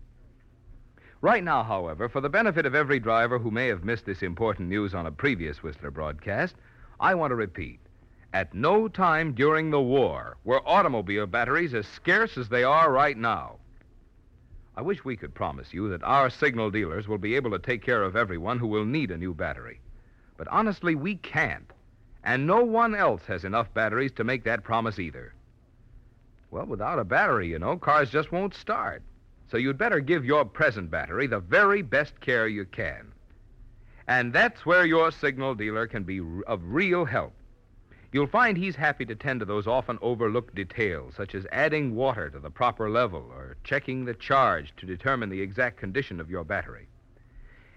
Right 1.21 1.45
now, 1.45 1.63
however, 1.63 2.09
for 2.09 2.21
the 2.21 2.29
benefit 2.29 2.67
of 2.67 2.75
every 2.75 2.99
driver 2.99 3.39
who 3.39 3.53
may 3.53 3.69
have 3.69 3.85
missed 3.85 4.05
this 4.05 4.21
important 4.21 4.69
news 4.69 4.97
on 4.97 5.07
a 5.07 5.13
previous 5.13 5.63
Whistler 5.63 5.93
broadcast, 5.93 6.57
I 6.99 7.15
want 7.15 7.31
to 7.31 7.37
repeat. 7.37 7.79
At 8.33 8.53
no 8.53 8.89
time 8.89 9.33
during 9.33 9.71
the 9.71 9.81
war 9.81 10.37
were 10.43 10.69
automobile 10.69 11.29
batteries 11.29 11.73
as 11.73 11.87
scarce 11.87 12.37
as 12.37 12.49
they 12.49 12.65
are 12.65 12.91
right 12.91 13.17
now. 13.17 13.59
I 14.77 14.83
wish 14.83 15.05
we 15.05 15.17
could 15.17 15.37
promise 15.37 15.73
you 15.73 15.89
that 15.91 16.03
our 16.03 16.29
signal 16.29 16.73
dealers 16.73 17.07
will 17.07 17.19
be 17.19 17.37
able 17.37 17.53
to 17.53 17.61
take 17.61 17.85
care 17.85 18.03
of 18.03 18.17
everyone 18.17 18.59
who 18.59 18.67
will 18.67 18.85
need 18.85 19.13
a 19.13 19.17
new 19.17 19.35
battery. 19.35 19.79
But 20.37 20.49
honestly, 20.49 20.97
we 20.97 21.15
can't. 21.15 21.71
And 22.23 22.47
no 22.47 22.65
one 22.65 22.95
else 22.95 23.23
has 23.27 23.45
enough 23.45 23.73
batteries 23.73 24.13
to 24.13 24.25
make 24.25 24.45
that 24.45 24.65
promise 24.65 24.99
either. 24.99 25.35
Well, 26.51 26.67
without 26.67 26.99
a 26.99 27.05
battery, 27.05 27.49
you 27.49 27.59
know, 27.59 27.77
cars 27.77 28.11
just 28.11 28.33
won't 28.33 28.55
start. 28.55 29.03
So 29.51 29.57
you'd 29.57 29.79
better 29.79 30.01
give 30.01 30.25
your 30.25 30.45
present 30.45 30.91
battery 30.91 31.27
the 31.27 31.41
very 31.41 31.83
best 31.83 32.21
care 32.21 32.47
you 32.47 32.65
can. 32.65 33.13
And 34.07 34.33
that's 34.33 34.67
where 34.67 34.85
your 34.85 35.11
signal 35.11 35.55
dealer 35.55 35.87
can 35.87 36.03
be 36.03 36.21
of 36.47 36.61
real 36.65 37.05
help. 37.05 37.33
You'll 38.13 38.27
find 38.27 38.59
he's 38.59 38.75
happy 38.75 39.05
to 39.05 39.15
tend 39.15 39.39
to 39.39 39.47
those 39.47 39.69
often 39.69 39.99
overlooked 40.03 40.55
details, 40.57 41.15
such 41.15 41.35
as 41.35 41.47
adding 41.53 41.95
water 41.95 42.29
to 42.29 42.41
the 42.41 42.51
proper 42.51 42.91
level 42.91 43.31
or 43.33 43.57
checking 43.63 44.05
the 44.05 44.15
charge 44.15 44.75
to 44.79 44.87
determine 44.87 45.29
the 45.29 45.41
exact 45.41 45.77
condition 45.77 46.21
of 46.21 46.29
your 46.29 46.43
battery. 46.43 46.89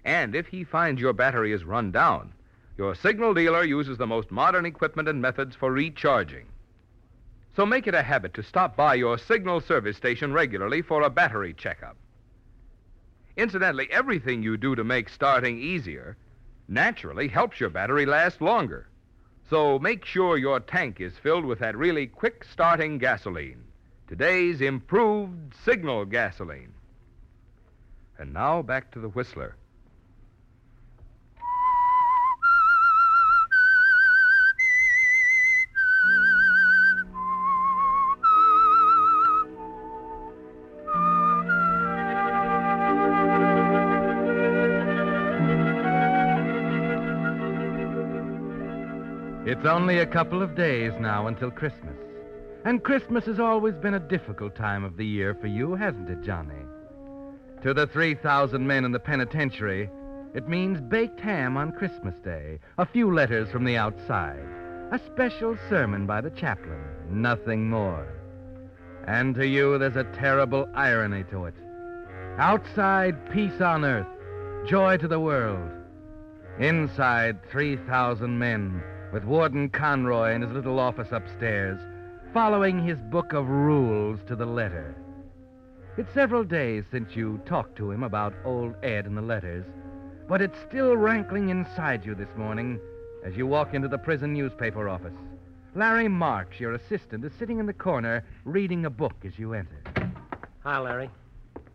And 0.04 0.34
if 0.34 0.48
he 0.48 0.64
finds 0.64 1.00
your 1.00 1.12
battery 1.12 1.52
is 1.52 1.64
run 1.64 1.92
down, 1.92 2.32
your 2.76 2.94
signal 2.94 3.34
dealer 3.34 3.64
uses 3.64 3.98
the 3.98 4.06
most 4.06 4.30
modern 4.30 4.66
equipment 4.66 5.08
and 5.08 5.22
methods 5.22 5.54
for 5.54 5.70
recharging. 5.70 6.46
So 7.54 7.64
make 7.64 7.86
it 7.86 7.94
a 7.94 8.02
habit 8.02 8.34
to 8.34 8.42
stop 8.42 8.76
by 8.76 8.94
your 8.94 9.16
signal 9.16 9.60
service 9.60 9.96
station 9.96 10.32
regularly 10.32 10.82
for 10.82 11.02
a 11.02 11.10
battery 11.10 11.54
checkup. 11.54 11.96
Incidentally, 13.36 13.88
everything 13.90 14.42
you 14.42 14.56
do 14.56 14.74
to 14.74 14.82
make 14.82 15.08
starting 15.08 15.58
easier 15.58 16.16
naturally 16.66 17.28
helps 17.28 17.60
your 17.60 17.70
battery 17.70 18.06
last 18.06 18.40
longer. 18.40 18.88
So 19.50 19.78
make 19.78 20.04
sure 20.04 20.36
your 20.36 20.58
tank 20.58 21.00
is 21.00 21.18
filled 21.18 21.44
with 21.44 21.60
that 21.60 21.76
really 21.76 22.06
quick 22.06 22.44
starting 22.44 22.98
gasoline. 22.98 23.62
Today's 24.08 24.60
improved 24.60 25.54
signal 25.64 26.04
gasoline. 26.06 26.72
And 28.18 28.32
now 28.32 28.62
back 28.62 28.90
to 28.92 29.00
the 29.00 29.08
Whistler. 29.08 29.56
It's 49.64 49.72
only 49.72 50.00
a 50.00 50.06
couple 50.06 50.42
of 50.42 50.54
days 50.54 50.92
now 51.00 51.26
until 51.26 51.50
Christmas. 51.50 51.96
And 52.66 52.84
Christmas 52.84 53.24
has 53.24 53.40
always 53.40 53.74
been 53.76 53.94
a 53.94 53.98
difficult 53.98 54.54
time 54.54 54.84
of 54.84 54.98
the 54.98 55.06
year 55.06 55.34
for 55.40 55.46
you, 55.46 55.74
hasn't 55.74 56.10
it, 56.10 56.20
Johnny? 56.20 56.60
To 57.62 57.72
the 57.72 57.86
3,000 57.86 58.66
men 58.66 58.84
in 58.84 58.92
the 58.92 58.98
penitentiary, 58.98 59.88
it 60.34 60.50
means 60.50 60.82
baked 60.82 61.18
ham 61.18 61.56
on 61.56 61.72
Christmas 61.72 62.14
Day, 62.16 62.58
a 62.76 62.84
few 62.84 63.10
letters 63.10 63.50
from 63.50 63.64
the 63.64 63.78
outside, 63.78 64.44
a 64.92 65.00
special 65.06 65.56
sermon 65.70 66.04
by 66.04 66.20
the 66.20 66.28
chaplain, 66.28 66.84
nothing 67.08 67.70
more. 67.70 68.06
And 69.06 69.34
to 69.36 69.46
you, 69.46 69.78
there's 69.78 69.96
a 69.96 70.04
terrible 70.04 70.68
irony 70.74 71.24
to 71.30 71.46
it. 71.46 71.54
Outside, 72.36 73.32
peace 73.32 73.62
on 73.62 73.86
earth, 73.86 74.68
joy 74.68 74.98
to 74.98 75.08
the 75.08 75.20
world. 75.20 75.70
Inside, 76.58 77.38
3,000 77.50 78.38
men 78.38 78.82
with 79.14 79.22
Warden 79.22 79.68
Conroy 79.68 80.34
in 80.34 80.42
his 80.42 80.50
little 80.50 80.80
office 80.80 81.12
upstairs, 81.12 81.78
following 82.32 82.84
his 82.84 82.98
book 82.98 83.32
of 83.32 83.48
rules 83.48 84.18
to 84.26 84.34
the 84.34 84.44
letter. 84.44 84.92
It's 85.96 86.12
several 86.12 86.42
days 86.42 86.82
since 86.90 87.14
you 87.14 87.40
talked 87.46 87.76
to 87.76 87.92
him 87.92 88.02
about 88.02 88.34
old 88.44 88.74
Ed 88.82 89.06
and 89.06 89.16
the 89.16 89.22
letters, 89.22 89.64
but 90.26 90.42
it's 90.42 90.58
still 90.68 90.96
rankling 90.96 91.50
inside 91.50 92.04
you 92.04 92.16
this 92.16 92.36
morning 92.36 92.80
as 93.24 93.36
you 93.36 93.46
walk 93.46 93.72
into 93.72 93.86
the 93.86 93.98
prison 93.98 94.32
newspaper 94.32 94.88
office. 94.88 95.14
Larry 95.76 96.08
Marks, 96.08 96.58
your 96.58 96.72
assistant, 96.72 97.24
is 97.24 97.32
sitting 97.38 97.60
in 97.60 97.66
the 97.66 97.72
corner 97.72 98.24
reading 98.44 98.84
a 98.84 98.90
book 98.90 99.14
as 99.24 99.38
you 99.38 99.54
enter. 99.54 99.80
Hi, 100.64 100.80
Larry. 100.80 101.08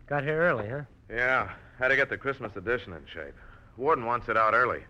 Got 0.06 0.24
here 0.24 0.42
early, 0.42 0.68
huh? 0.68 0.82
Yeah, 1.08 1.48
had 1.78 1.88
to 1.88 1.96
get 1.96 2.10
the 2.10 2.18
Christmas 2.18 2.54
edition 2.56 2.92
in 2.92 3.00
shape. 3.06 3.34
Warden 3.78 4.04
wants 4.04 4.28
it 4.28 4.36
out 4.36 4.52
early. 4.52 4.80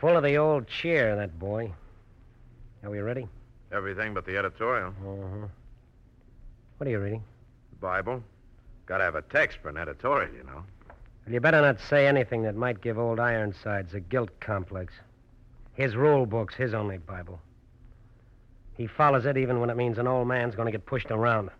Full 0.00 0.16
of 0.16 0.22
the 0.22 0.36
old 0.36 0.68
cheer, 0.68 1.16
that 1.16 1.40
boy. 1.40 1.72
Are 2.84 2.90
we 2.90 3.00
ready? 3.00 3.26
Everything 3.72 4.14
but 4.14 4.24
the 4.24 4.36
editorial. 4.36 4.88
Uh-huh. 4.88 5.46
What 6.76 6.86
are 6.86 6.90
you 6.90 7.00
reading? 7.00 7.22
The 7.70 7.76
Bible. 7.76 8.22
Got 8.86 8.98
to 8.98 9.04
have 9.04 9.16
a 9.16 9.22
text 9.22 9.58
for 9.60 9.68
an 9.68 9.76
editorial, 9.76 10.32
you 10.32 10.44
know. 10.44 10.64
Well, 11.26 11.34
you 11.34 11.40
better 11.40 11.60
not 11.60 11.78
say 11.80 12.06
anything 12.06 12.42
that 12.44 12.54
might 12.54 12.80
give 12.80 12.98
old 12.98 13.20
Ironsides 13.20 13.94
a 13.94 14.00
guilt 14.00 14.30
complex. 14.40 14.94
His 15.74 15.96
rule 15.96 16.24
book's 16.24 16.54
his 16.54 16.72
only 16.72 16.98
Bible. 16.98 17.40
He 18.76 18.86
follows 18.86 19.26
it 19.26 19.36
even 19.36 19.60
when 19.60 19.70
it 19.70 19.76
means 19.76 19.98
an 19.98 20.06
old 20.06 20.28
man's 20.28 20.54
going 20.54 20.66
to 20.66 20.72
get 20.72 20.86
pushed 20.86 21.10
around. 21.10 21.50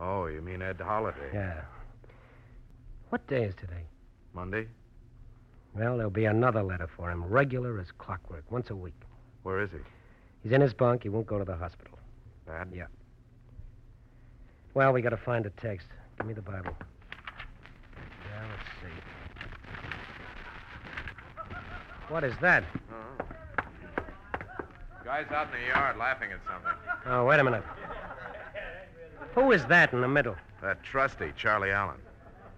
Oh, 0.00 0.26
you 0.26 0.40
mean 0.40 0.62
Ed 0.62 0.80
Holiday? 0.80 1.30
Yeah. 1.32 1.60
What 3.10 3.26
day 3.28 3.44
is 3.44 3.54
today? 3.54 3.84
Monday? 4.34 4.66
Well, 5.74 5.96
there'll 5.96 6.10
be 6.10 6.24
another 6.24 6.62
letter 6.62 6.88
for 6.96 7.10
him, 7.10 7.24
regular 7.24 7.78
as 7.78 7.92
clockwork, 7.92 8.50
once 8.50 8.70
a 8.70 8.76
week. 8.76 9.00
Where 9.42 9.60
is 9.60 9.70
he? 9.70 9.78
He's 10.46 10.52
in 10.52 10.60
his 10.60 10.72
bunk. 10.72 11.02
He 11.02 11.08
won't 11.08 11.26
go 11.26 11.40
to 11.40 11.44
the 11.44 11.56
hospital. 11.56 11.98
Bad? 12.46 12.68
Yeah. 12.72 12.84
Well, 14.74 14.92
we 14.92 15.02
got 15.02 15.08
to 15.08 15.16
find 15.16 15.44
a 15.44 15.50
text. 15.50 15.88
Give 16.16 16.24
me 16.28 16.34
the 16.34 16.40
Bible. 16.40 16.70
Yeah, 17.98 18.44
let's 18.52 18.62
see. 18.80 18.92
What 22.08 22.22
is 22.22 22.34
that? 22.40 22.62
Mm-hmm. 22.62 23.24
Guy's 25.04 25.26
out 25.32 25.48
in 25.52 25.60
the 25.60 25.66
yard 25.66 25.96
laughing 25.96 26.30
at 26.30 26.38
something. 26.46 26.78
Oh, 27.06 27.24
wait 27.24 27.40
a 27.40 27.44
minute. 27.44 27.64
Who 29.34 29.50
is 29.50 29.66
that 29.66 29.92
in 29.92 30.00
the 30.00 30.06
middle? 30.06 30.36
That 30.62 30.80
trusty, 30.84 31.32
Charlie 31.36 31.72
Allen. 31.72 31.98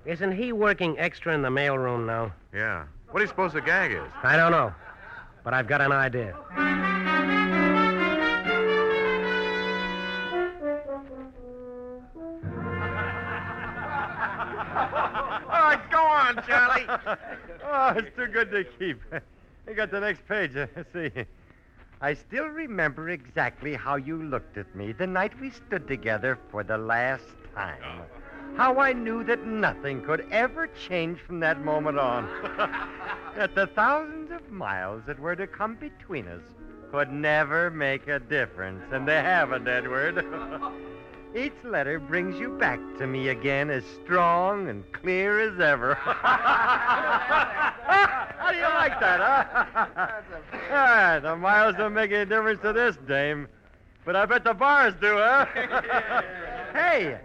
Isn't 0.04 0.32
he 0.32 0.52
working 0.52 0.98
extra 0.98 1.32
in 1.32 1.40
the 1.40 1.48
mailroom 1.48 2.04
now? 2.04 2.34
Yeah. 2.52 2.84
What 3.12 3.20
do 3.20 3.24
you 3.24 3.28
suppose 3.28 3.54
the 3.54 3.62
gag 3.62 3.92
is? 3.92 4.12
I 4.22 4.36
don't 4.36 4.52
know. 4.52 4.74
But 5.42 5.54
I've 5.54 5.66
got 5.66 5.80
an 5.80 5.92
idea. 5.92 6.36
It's 17.98 18.16
too 18.16 18.26
good 18.26 18.50
to 18.52 18.64
keep. 18.78 19.00
You 19.66 19.74
got 19.74 19.90
the 19.90 20.00
next 20.00 20.26
page. 20.26 20.52
See. 20.92 21.10
I 22.00 22.14
still 22.14 22.46
remember 22.46 23.08
exactly 23.08 23.74
how 23.74 23.96
you 23.96 24.22
looked 24.22 24.56
at 24.56 24.72
me 24.76 24.92
the 24.92 25.06
night 25.06 25.32
we 25.40 25.50
stood 25.50 25.88
together 25.88 26.38
for 26.50 26.62
the 26.62 26.78
last 26.78 27.24
time. 27.54 27.82
Oh. 27.84 28.04
How 28.56 28.78
I 28.78 28.92
knew 28.92 29.24
that 29.24 29.44
nothing 29.44 30.02
could 30.02 30.24
ever 30.30 30.68
change 30.68 31.18
from 31.20 31.40
that 31.40 31.64
moment 31.64 31.98
on. 31.98 32.28
that 33.36 33.54
the 33.54 33.66
thousands 33.66 34.30
of 34.30 34.48
miles 34.50 35.02
that 35.06 35.18
were 35.18 35.36
to 35.36 35.46
come 35.46 35.74
between 35.74 36.28
us 36.28 36.42
could 36.92 37.12
never 37.12 37.70
make 37.70 38.06
a 38.06 38.20
difference. 38.20 38.84
And 38.92 39.06
they 39.06 39.16
haven't, 39.16 39.66
Edward. 39.66 40.24
Each 41.36 41.52
letter 41.62 42.00
brings 42.00 42.38
you 42.40 42.50
back 42.58 42.80
to 42.98 43.06
me 43.06 43.28
again 43.28 43.70
as 43.70 43.84
strong 44.02 44.68
and 44.68 44.90
clear 44.92 45.40
as 45.40 45.60
ever. 45.60 45.98
How 49.00 49.16
do 49.16 49.22
you 49.22 49.28
like 49.28 49.52
that, 49.52 49.90
huh? 49.94 50.38
Ah, 50.70 51.20
the 51.22 51.36
miles 51.36 51.76
don't 51.76 51.94
make 51.94 52.12
any 52.12 52.24
difference 52.24 52.60
to 52.62 52.72
this 52.72 52.96
dame. 53.06 53.48
But 54.04 54.16
I 54.16 54.26
bet 54.26 54.44
the 54.44 54.54
bars 54.54 54.94
do, 55.00 55.16
huh? 55.16 55.46
hey, 56.72 57.18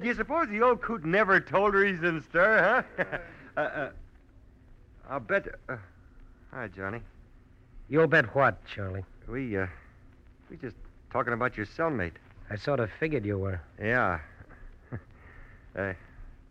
do 0.00 0.06
you 0.06 0.14
suppose 0.14 0.48
the 0.48 0.62
old 0.62 0.80
coot 0.80 1.04
never 1.04 1.40
told 1.40 1.74
her 1.74 1.84
he's 1.84 2.02
in 2.02 2.22
stir, 2.22 2.84
huh? 2.98 3.04
uh, 3.56 3.60
uh, 3.60 3.90
I'll 5.08 5.20
bet. 5.20 5.46
Uh, 5.68 5.76
hi, 6.52 6.68
Johnny. 6.68 7.00
You'll 7.88 8.06
bet 8.06 8.34
what, 8.34 8.64
Charlie? 8.66 9.04
We, 9.26 9.56
uh, 9.56 9.66
we 10.50 10.56
just 10.56 10.76
talking 11.10 11.32
about 11.32 11.56
your 11.56 11.66
cellmate. 11.66 12.12
I 12.50 12.56
sort 12.56 12.80
of 12.80 12.90
figured 12.98 13.24
you 13.24 13.38
were. 13.38 13.60
Yeah. 13.80 14.20
I 15.76 15.94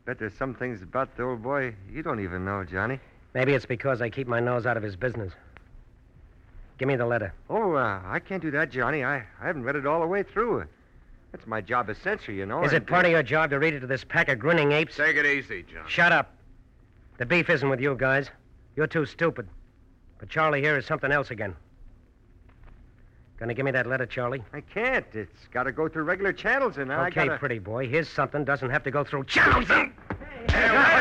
bet 0.06 0.20
there's 0.20 0.34
some 0.34 0.56
things 0.56 0.82
about 0.82 1.18
the 1.18 1.24
old 1.24 1.44
boy 1.44 1.76
you 1.92 2.02
don't 2.02 2.22
even 2.22 2.46
know, 2.46 2.64
Johnny. 2.64 3.00
Maybe 3.38 3.53
it's 3.53 3.67
because 3.67 4.01
I 4.01 4.10
keep 4.10 4.27
my 4.27 4.39
nose 4.39 4.65
out 4.65 4.77
of 4.77 4.84
his 4.84 4.96
business. 4.96 5.32
Give 6.79 6.88
me 6.88 6.95
the 6.95 7.06
letter. 7.06 7.36
Oh, 7.52 7.73
uh, 7.73 8.02
I 8.04 8.17
can't 8.17 8.41
do 8.41 8.50
that, 8.50 8.71
Johnny. 8.71 9.04
I, 9.04 9.17
I 9.17 9.45
haven't 9.45 9.62
read 9.62 9.76
it 9.76 9.86
all 9.86 10.00
the 10.00 10.08
way 10.08 10.23
through. 10.23 10.65
That's 11.32 11.45
my 11.45 11.62
job 11.62 11.88
as 11.91 12.00
censor, 12.00 12.32
you 12.32 12.47
know. 12.47 12.63
Is 12.63 12.73
it 12.73 12.88
part 12.88 13.06
of 13.06 13.12
your 13.12 13.21
job 13.21 13.52
to 13.52 13.60
read 13.60 13.76
it 13.76 13.82
to 13.82 13.86
this 13.86 14.04
pack 14.04 14.30
of 14.30 14.39
grinning 14.39 14.71
apes? 14.71 14.95
Take 14.95 15.17
it 15.17 15.26
easy, 15.28 15.63
John. 15.71 15.88
Shut 15.88 16.12
up. 16.12 16.34
The 17.19 17.28
beef 17.28 17.47
isn't 17.52 17.69
with 17.69 17.80
you 17.80 17.95
guys. 17.95 18.32
You're 18.76 18.88
too 18.88 19.06
stupid. 19.06 19.47
But 20.17 20.30
Charlie 20.30 20.62
here 20.62 20.76
is 20.76 20.88
something 20.88 21.12
else 21.12 21.30
again. 21.30 21.56
Gonna 23.38 23.54
give 23.54 23.65
me 23.65 23.71
that 23.71 23.86
letter, 23.86 24.08
Charlie? 24.08 24.41
I 24.52 24.62
can't. 24.62 25.06
It's 25.13 25.47
got 25.52 25.63
to 25.63 25.71
go 25.71 25.88
through 25.88 26.06
regular 26.06 26.34
channels, 26.34 26.78
and 26.78 26.91
I 26.91 27.10
okay, 27.10 27.28
gotta... 27.28 27.38
pretty 27.38 27.60
boy. 27.60 27.88
Here's 27.88 28.10
something 28.10 28.43
doesn't 28.45 28.71
have 28.71 28.82
to 28.86 28.89
go 28.89 29.04
through 29.04 29.26
channels. 29.26 29.69
Let 29.69 29.91
go 30.50 30.96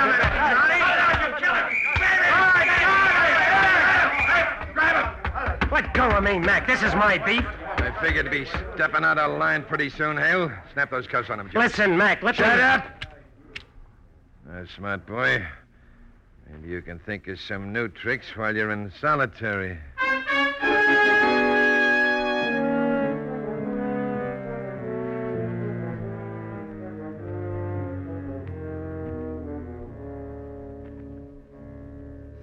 of 6.13 6.25
me, 6.25 6.39
Mac. 6.39 6.67
This 6.67 6.83
is 6.83 6.95
my 6.95 7.19
beef. 7.19 7.45
I 7.79 7.95
figured 8.01 8.25
to 8.25 8.31
be 8.31 8.45
stepping 8.75 9.05
out 9.05 9.19
of 9.19 9.39
line 9.39 9.63
pretty 9.65 9.91
soon, 9.91 10.17
Hale. 10.17 10.51
Snap 10.73 10.91
those 10.91 11.07
cuffs 11.07 11.31
on 11.31 11.41
him, 11.41 11.51
Joe. 11.51 11.61
Listen, 11.61 11.97
Mac. 11.97 12.23
Let's 12.23 12.39
Shut 12.39 12.57
me... 12.57 12.63
up! 12.63 13.07
That's 14.47 14.73
smart 14.75 15.07
boy. 15.07 15.45
Maybe 16.51 16.69
you 16.69 16.83
can 16.83 16.99
think 17.01 17.27
of 17.29 17.41
some 17.41 17.73
new 17.73 17.89
tricks 17.89 18.27
while 18.37 18.55
you're 18.55 18.71
in 18.71 18.93
solitary. 19.01 19.79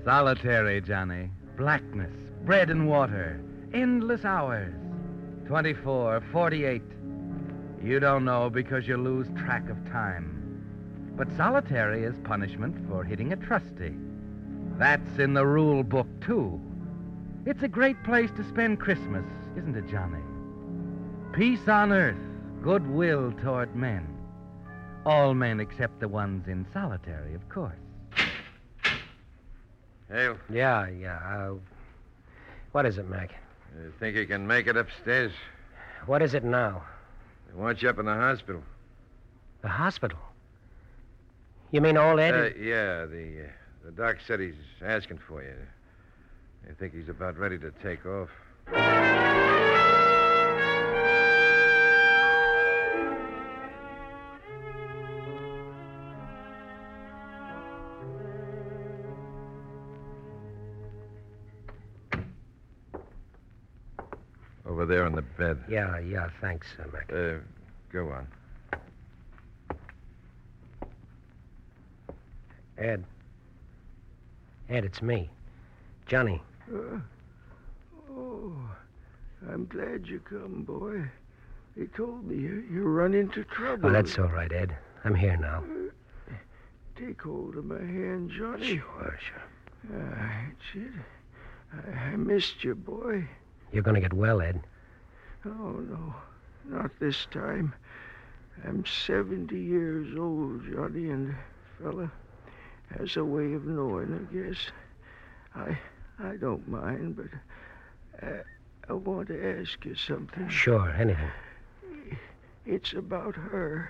Solitary, 0.04 0.82
Johnny. 0.82 1.30
Blackness, 1.56 2.12
bread 2.44 2.70
and 2.70 2.88
water, 2.90 3.40
endless 3.74 4.26
hours. 4.26 4.74
24, 5.48 6.22
48. 6.32 6.82
You 7.84 8.00
don't 8.00 8.24
know 8.26 8.50
because 8.50 8.88
you 8.88 8.98
lose 8.98 9.28
track 9.38 9.70
of 9.70 9.84
time. 9.92 10.40
But 11.16 11.28
solitary 11.36 12.04
is 12.04 12.16
punishment 12.24 12.76
for 12.90 13.04
hitting 13.04 13.34
a 13.34 13.36
trustee. 13.36 13.96
That's 14.78 15.20
in 15.20 15.34
the 15.34 15.46
rule 15.46 15.84
book, 15.84 16.08
too. 16.22 16.60
It's 17.46 17.62
a 17.62 17.68
great 17.68 18.02
place 18.04 18.32
to 18.38 18.44
spend 18.48 18.80
Christmas, 18.80 19.26
isn't 19.58 19.76
it, 19.76 19.88
Johnny? 19.90 20.24
Peace 21.34 21.68
on 21.68 21.92
earth, 21.92 22.18
goodwill 22.62 23.34
toward 23.44 23.76
men. 23.76 24.08
All 25.06 25.34
men 25.34 25.60
except 25.60 26.00
the 26.00 26.08
ones 26.08 26.48
in 26.48 26.66
solitary, 26.74 27.34
of 27.34 27.48
course. 27.50 27.76
Hale, 30.10 30.38
Yeah, 30.50 30.88
yeah. 30.88 31.18
Uh, 31.18 31.56
what 32.72 32.86
is 32.86 32.98
it, 32.98 33.10
Mac? 33.10 33.34
You 33.82 33.94
think 34.00 34.16
you 34.16 34.26
can 34.28 34.46
make 34.46 34.68
it 34.68 34.78
upstairs? 34.78 35.32
What 36.06 36.22
is 36.22 36.34
it 36.34 36.44
now? 36.44 36.84
They 37.48 37.60
want 37.60 37.82
you 37.82 37.90
up 37.90 38.00
in 38.00 38.06
the 38.06 38.14
hospital. 38.14 38.62
The 39.62 39.70
hospital. 39.70 40.20
You 41.72 41.82
mean 41.82 41.98
old 41.98 42.20
Ed? 42.20 42.36
Uh, 42.36 42.58
yeah, 42.60 43.06
the, 43.06 43.46
uh, 43.46 43.86
the 43.86 43.92
doc 43.92 44.18
said 44.28 44.40
he's 44.40 44.54
asking 44.84 45.20
for 45.28 45.42
you. 45.42 45.56
I 46.70 46.74
think 46.74 46.94
he's 46.94 47.10
about 47.10 47.38
ready 47.38 47.58
to 47.58 47.72
take 47.82 48.06
off. 48.06 48.30
Yeah, 65.68 66.00
yeah. 66.00 66.30
Thanks, 66.42 66.68
uh, 66.80 66.88
Mac. 66.92 67.12
Uh, 67.12 67.40
go 67.92 68.10
on. 68.10 68.28
Ed. 72.78 73.04
Ed, 74.70 74.86
it's 74.86 75.02
me. 75.02 75.30
Johnny. 76.08 76.42
Uh, 76.74 77.00
oh, 78.12 78.56
I'm 79.52 79.66
glad 79.66 80.08
you 80.08 80.20
come, 80.20 80.64
boy. 80.64 81.04
They 81.78 81.86
told 81.88 82.26
me 82.26 82.36
you, 82.36 82.64
you 82.72 82.84
run 82.84 83.14
into 83.14 83.44
trouble. 83.44 83.90
Oh, 83.90 83.92
that's 83.92 84.18
all 84.18 84.28
right, 84.28 84.52
Ed. 84.52 84.76
I'm 85.04 85.16
here 85.16 85.38
now. 85.38 85.64
Take 86.96 87.22
hold 87.22 87.56
of 87.56 87.66
my 87.66 87.80
hand, 87.80 88.32
Johnny. 88.32 88.78
Sure, 88.78 89.20
sure. 89.28 89.44
Ah, 89.96 90.32
that's 90.48 90.86
it. 90.86 90.92
I, 91.94 92.00
I 92.00 92.16
missed 92.16 92.64
you, 92.64 92.76
boy. 92.76 93.28
You're 93.72 93.84
going 93.84 93.96
to 93.96 94.02
get 94.02 94.14
well, 94.14 94.42
Ed. 94.42 94.62
Oh, 95.46 95.80
no. 95.90 96.16
Not 96.66 96.92
this 97.00 97.28
time. 97.32 97.74
I'm 98.66 98.86
70 98.86 99.58
years 99.60 100.18
old, 100.18 100.64
Johnny, 100.72 101.10
and 101.10 101.30
the 101.30 101.84
fella 101.84 102.12
has 102.98 103.18
a 103.18 103.26
way 103.26 103.54
of 103.54 103.66
knowing, 103.66 104.14
I 104.14 104.34
guess. 104.34 104.58
I 105.56 105.78
I 106.20 106.38
don't 106.38 106.68
mind, 106.68 107.18
but 107.18 108.26
uh, 108.26 108.44
I 108.90 108.94
want 108.94 109.28
to 109.30 109.60
ask 109.60 109.84
you 109.84 109.96
something. 109.96 110.48
Sure, 110.50 110.90
anything. 110.92 111.32
It's 112.66 112.94
about 112.94 113.36
her. 113.36 113.90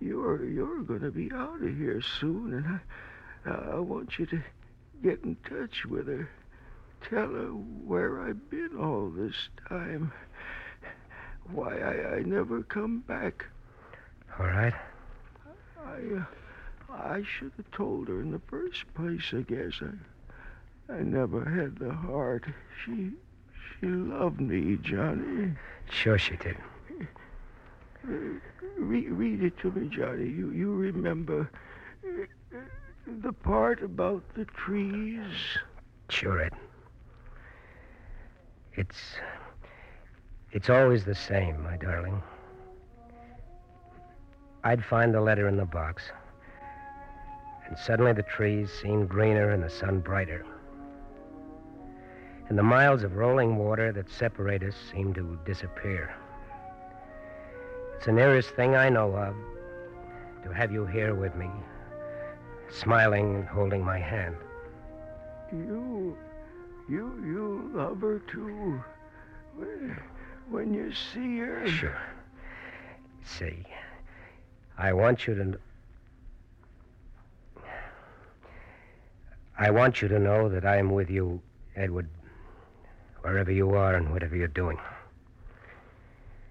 You're 0.00 0.44
you're 0.44 0.82
going 0.82 1.00
to 1.00 1.10
be 1.10 1.30
out 1.32 1.62
of 1.62 1.76
here 1.76 2.00
soon, 2.20 2.54
and 2.54 2.80
I, 3.46 3.76
I 3.76 3.78
want 3.80 4.18
you 4.18 4.26
to 4.26 4.42
get 5.02 5.24
in 5.24 5.36
touch 5.48 5.86
with 5.86 6.06
her. 6.06 6.28
Tell 7.08 7.28
her 7.28 7.48
where 7.48 8.22
I've 8.22 8.50
been 8.50 8.76
all 8.78 9.10
this 9.10 9.48
time. 9.68 10.12
Why 11.52 11.78
I, 11.78 12.16
I 12.16 12.22
never 12.22 12.62
come 12.62 13.00
back. 13.00 13.46
All 14.38 14.46
right. 14.46 14.74
I, 15.84 16.16
uh, 16.18 16.24
I 16.92 17.22
should 17.22 17.52
have 17.56 17.70
told 17.70 18.08
her 18.08 18.20
in 18.20 18.30
the 18.32 18.40
first 18.48 18.82
place, 18.94 19.32
I 19.32 19.42
guess. 19.42 19.80
I, 19.80 20.92
I 20.92 21.02
never 21.02 21.44
had 21.44 21.78
the 21.78 21.92
heart. 21.92 22.44
She, 22.84 23.10
she 23.80 23.86
loved 23.86 24.40
me, 24.40 24.76
Johnny. 24.82 25.52
Sure 25.90 26.18
she 26.18 26.36
did. 26.36 26.56
Uh, 28.06 28.12
re- 28.78 29.08
read 29.08 29.42
it 29.42 29.58
to 29.60 29.70
me, 29.70 29.88
Johnny. 29.88 30.24
You, 30.24 30.50
you 30.50 30.74
remember 30.74 31.50
uh, 32.04 32.58
the 33.22 33.32
part 33.32 33.82
about 33.82 34.22
the 34.34 34.44
trees? 34.44 35.32
Sure, 36.08 36.40
Ed. 36.40 36.52
It's. 38.74 38.96
It's 40.56 40.70
always 40.70 41.04
the 41.04 41.14
same, 41.14 41.62
my 41.62 41.76
darling. 41.76 42.22
I'd 44.64 44.82
find 44.82 45.12
the 45.12 45.20
letter 45.20 45.48
in 45.48 45.58
the 45.58 45.66
box, 45.66 46.04
and 47.66 47.78
suddenly 47.78 48.14
the 48.14 48.22
trees 48.22 48.70
seemed 48.72 49.10
greener 49.10 49.50
and 49.50 49.62
the 49.62 49.68
sun 49.68 50.00
brighter. 50.00 50.46
And 52.48 52.56
the 52.56 52.62
miles 52.62 53.02
of 53.02 53.16
rolling 53.16 53.58
water 53.58 53.92
that 53.92 54.08
separate 54.08 54.62
us 54.62 54.74
seemed 54.90 55.16
to 55.16 55.38
disappear. 55.44 56.16
It's 57.96 58.06
the 58.06 58.12
nearest 58.12 58.48
thing 58.56 58.76
I 58.76 58.88
know 58.88 59.14
of 59.14 59.34
to 60.42 60.54
have 60.54 60.72
you 60.72 60.86
here 60.86 61.14
with 61.14 61.34
me, 61.36 61.50
smiling 62.70 63.34
and 63.34 63.44
holding 63.46 63.84
my 63.84 63.98
hand. 63.98 64.36
You, 65.52 66.16
you, 66.88 67.12
you 67.22 67.70
love 67.74 68.00
her 68.00 68.20
too. 68.20 68.80
When, 70.48 70.70
when 70.70 70.74
you 70.74 70.92
see 70.92 71.38
her. 71.38 71.66
Sure. 71.68 71.98
See, 73.24 73.64
I 74.78 74.92
want 74.92 75.26
you 75.26 75.34
to. 75.34 75.58
I 79.58 79.70
want 79.70 80.02
you 80.02 80.08
to 80.08 80.18
know 80.18 80.48
that 80.50 80.66
I 80.66 80.76
am 80.76 80.90
with 80.90 81.08
you, 81.08 81.40
Edward, 81.74 82.08
wherever 83.22 83.50
you 83.50 83.74
are 83.74 83.94
and 83.94 84.12
whatever 84.12 84.36
you're 84.36 84.48
doing. 84.48 84.78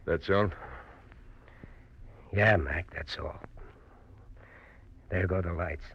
That's 0.06 0.30
all? 0.30 0.50
Yeah, 2.34 2.58
Mac, 2.58 2.92
that's 2.94 3.18
all. 3.18 3.40
There 5.10 5.28
go 5.28 5.42
the 5.42 5.54
lights. 5.54 5.86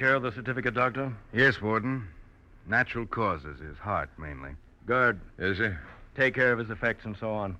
Care 0.00 0.14
of 0.14 0.22
the 0.22 0.32
certificate, 0.32 0.72
Doctor? 0.72 1.12
Yes, 1.32 1.60
Warden. 1.60 2.08
Natural 2.66 3.04
causes, 3.04 3.60
his 3.60 3.76
heart 3.76 4.08
mainly. 4.18 4.52
Good. 4.86 5.20
Is 5.38 5.58
he? 5.58 5.68
Take 6.16 6.34
care 6.34 6.52
of 6.52 6.58
his 6.58 6.70
effects 6.70 7.04
and 7.04 7.14
so 7.20 7.30
on. 7.30 7.56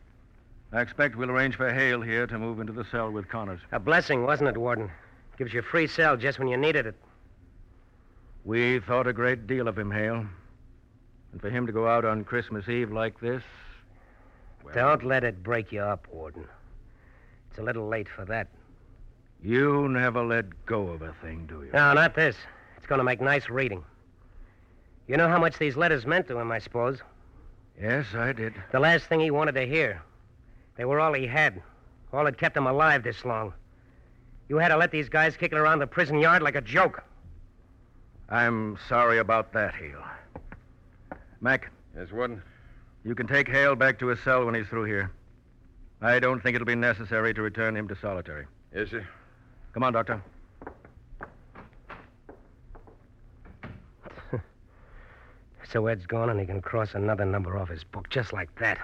I 0.72 0.80
expect 0.80 1.16
we'll 1.16 1.30
arrange 1.30 1.56
for 1.56 1.70
Hale 1.72 2.00
here 2.00 2.26
to 2.26 2.38
move 2.38 2.58
into 2.58 2.72
the 2.72 2.84
cell 2.90 3.10
with 3.10 3.28
Connors. 3.28 3.60
A 3.72 3.78
blessing, 3.78 4.22
wasn't 4.24 4.48
it, 4.48 4.56
Warden? 4.56 4.90
Gives 5.36 5.52
you 5.52 5.60
a 5.60 5.62
free 5.62 5.86
cell 5.86 6.16
just 6.16 6.38
when 6.38 6.48
you 6.48 6.56
needed 6.56 6.86
it. 6.86 6.94
We 8.46 8.80
thought 8.80 9.06
a 9.06 9.12
great 9.12 9.46
deal 9.46 9.68
of 9.68 9.78
him, 9.78 9.90
Hale. 9.90 10.24
And 11.32 11.40
for 11.42 11.50
him 11.50 11.66
to 11.66 11.72
go 11.72 11.86
out 11.86 12.06
on 12.06 12.24
Christmas 12.24 12.68
Eve 12.70 12.90
like 12.90 13.20
this. 13.20 13.42
well, 14.64 14.74
Don't 14.74 15.04
let 15.04 15.24
it 15.24 15.42
break 15.42 15.72
you 15.72 15.82
up, 15.82 16.06
Warden. 16.10 16.46
It's 17.50 17.58
a 17.58 17.62
little 17.62 17.86
late 17.86 18.08
for 18.08 18.24
that. 18.24 18.48
You 19.42 19.88
never 19.88 20.22
let 20.22 20.66
go 20.66 20.88
of 20.88 21.02
a 21.02 21.14
thing, 21.22 21.46
do 21.46 21.62
you? 21.62 21.70
No, 21.72 21.92
not 21.94 22.14
this. 22.14 22.36
It's 22.76 22.86
going 22.86 22.98
to 22.98 23.04
make 23.04 23.20
nice 23.20 23.48
reading. 23.48 23.82
You 25.06 25.16
know 25.16 25.28
how 25.28 25.38
much 25.38 25.58
these 25.58 25.76
letters 25.76 26.06
meant 26.06 26.28
to 26.28 26.38
him, 26.38 26.52
I 26.52 26.58
suppose. 26.58 26.98
Yes, 27.80 28.06
I 28.14 28.32
did. 28.32 28.54
The 28.72 28.80
last 28.80 29.06
thing 29.06 29.20
he 29.20 29.30
wanted 29.30 29.52
to 29.54 29.66
hear. 29.66 30.02
They 30.76 30.84
were 30.84 31.00
all 31.00 31.12
he 31.14 31.26
had, 31.26 31.62
all 32.12 32.24
that 32.24 32.38
kept 32.38 32.56
him 32.56 32.66
alive 32.66 33.02
this 33.02 33.24
long. 33.24 33.52
You 34.48 34.56
had 34.58 34.68
to 34.68 34.76
let 34.76 34.90
these 34.90 35.08
guys 35.08 35.36
kick 35.36 35.52
it 35.52 35.58
around 35.58 35.78
the 35.78 35.86
prison 35.86 36.18
yard 36.18 36.42
like 36.42 36.54
a 36.54 36.60
joke. 36.60 37.02
I'm 38.28 38.78
sorry 38.88 39.18
about 39.18 39.52
that, 39.54 39.74
Hale. 39.74 40.04
Mac, 41.40 41.70
Yes, 41.96 42.12
Warden? 42.12 42.42
you 43.04 43.14
can 43.14 43.26
take 43.26 43.48
Hale 43.48 43.74
back 43.74 43.98
to 44.00 44.06
his 44.08 44.20
cell 44.20 44.44
when 44.44 44.54
he's 44.54 44.66
through 44.68 44.84
here. 44.84 45.10
I 46.02 46.18
don't 46.20 46.40
think 46.42 46.54
it'll 46.54 46.66
be 46.66 46.74
necessary 46.74 47.34
to 47.34 47.42
return 47.42 47.76
him 47.76 47.88
to 47.88 47.96
solitary. 47.96 48.46
Yes, 48.74 48.90
sir. 48.90 49.06
Come 49.72 49.82
on, 49.82 49.92
Doctor. 49.92 50.22
So 55.72 55.86
Ed's 55.86 56.04
gone, 56.04 56.30
and 56.30 56.40
he 56.40 56.46
can 56.46 56.60
cross 56.60 56.94
another 56.94 57.24
number 57.24 57.56
off 57.56 57.68
his 57.68 57.84
book 57.84 58.08
just 58.10 58.32
like 58.32 58.52
that. 58.58 58.78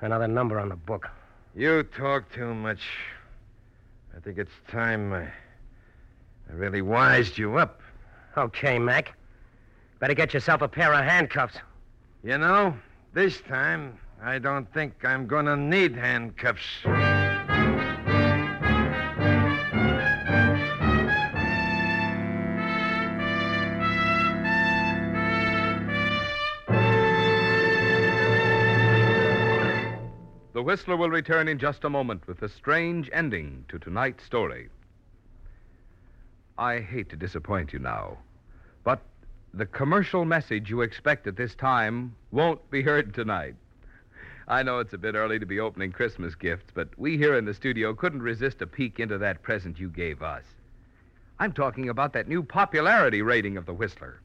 Another 0.00 0.28
number 0.28 0.60
on 0.60 0.68
the 0.68 0.76
book. 0.76 1.08
You 1.56 1.82
talk 1.82 2.30
too 2.32 2.54
much. 2.54 2.82
I 4.16 4.20
think 4.20 4.38
it's 4.38 4.52
time 4.68 5.12
I, 5.12 5.22
I 5.22 6.52
really 6.52 6.82
wised 6.82 7.36
you 7.36 7.56
up. 7.56 7.80
Okay, 8.36 8.78
Mac. 8.78 9.14
Better 9.98 10.14
get 10.14 10.32
yourself 10.32 10.62
a 10.62 10.68
pair 10.68 10.92
of 10.92 11.04
handcuffs. 11.04 11.56
You 12.22 12.38
know, 12.38 12.76
this 13.12 13.40
time 13.40 13.98
I 14.22 14.38
don't 14.38 14.72
think 14.72 15.04
I'm 15.04 15.26
gonna 15.26 15.56
need 15.56 15.96
handcuffs. 15.96 16.62
Whistler 30.66 30.96
will 30.96 31.10
return 31.10 31.46
in 31.46 31.60
just 31.60 31.84
a 31.84 31.88
moment 31.88 32.26
with 32.26 32.42
a 32.42 32.48
strange 32.48 33.08
ending 33.12 33.64
to 33.68 33.78
tonight's 33.78 34.24
story. 34.24 34.68
I 36.58 36.80
hate 36.80 37.08
to 37.10 37.16
disappoint 37.16 37.72
you 37.72 37.78
now, 37.78 38.18
but 38.82 39.00
the 39.54 39.66
commercial 39.66 40.24
message 40.24 40.68
you 40.68 40.80
expect 40.80 41.28
at 41.28 41.36
this 41.36 41.54
time 41.54 42.16
won't 42.32 42.68
be 42.68 42.82
heard 42.82 43.14
tonight. 43.14 43.54
I 44.48 44.64
know 44.64 44.80
it's 44.80 44.92
a 44.92 44.98
bit 44.98 45.14
early 45.14 45.38
to 45.38 45.46
be 45.46 45.60
opening 45.60 45.92
Christmas 45.92 46.34
gifts, 46.34 46.72
but 46.74 46.88
we 46.98 47.16
here 47.16 47.38
in 47.38 47.44
the 47.44 47.54
studio 47.54 47.94
couldn't 47.94 48.22
resist 48.22 48.60
a 48.60 48.66
peek 48.66 48.98
into 48.98 49.18
that 49.18 49.44
present 49.44 49.78
you 49.78 49.88
gave 49.88 50.20
us. 50.20 50.42
I'm 51.38 51.52
talking 51.52 51.88
about 51.88 52.12
that 52.14 52.26
new 52.26 52.42
popularity 52.42 53.22
rating 53.22 53.56
of 53.56 53.66
the 53.66 53.72
Whistler. 53.72 54.20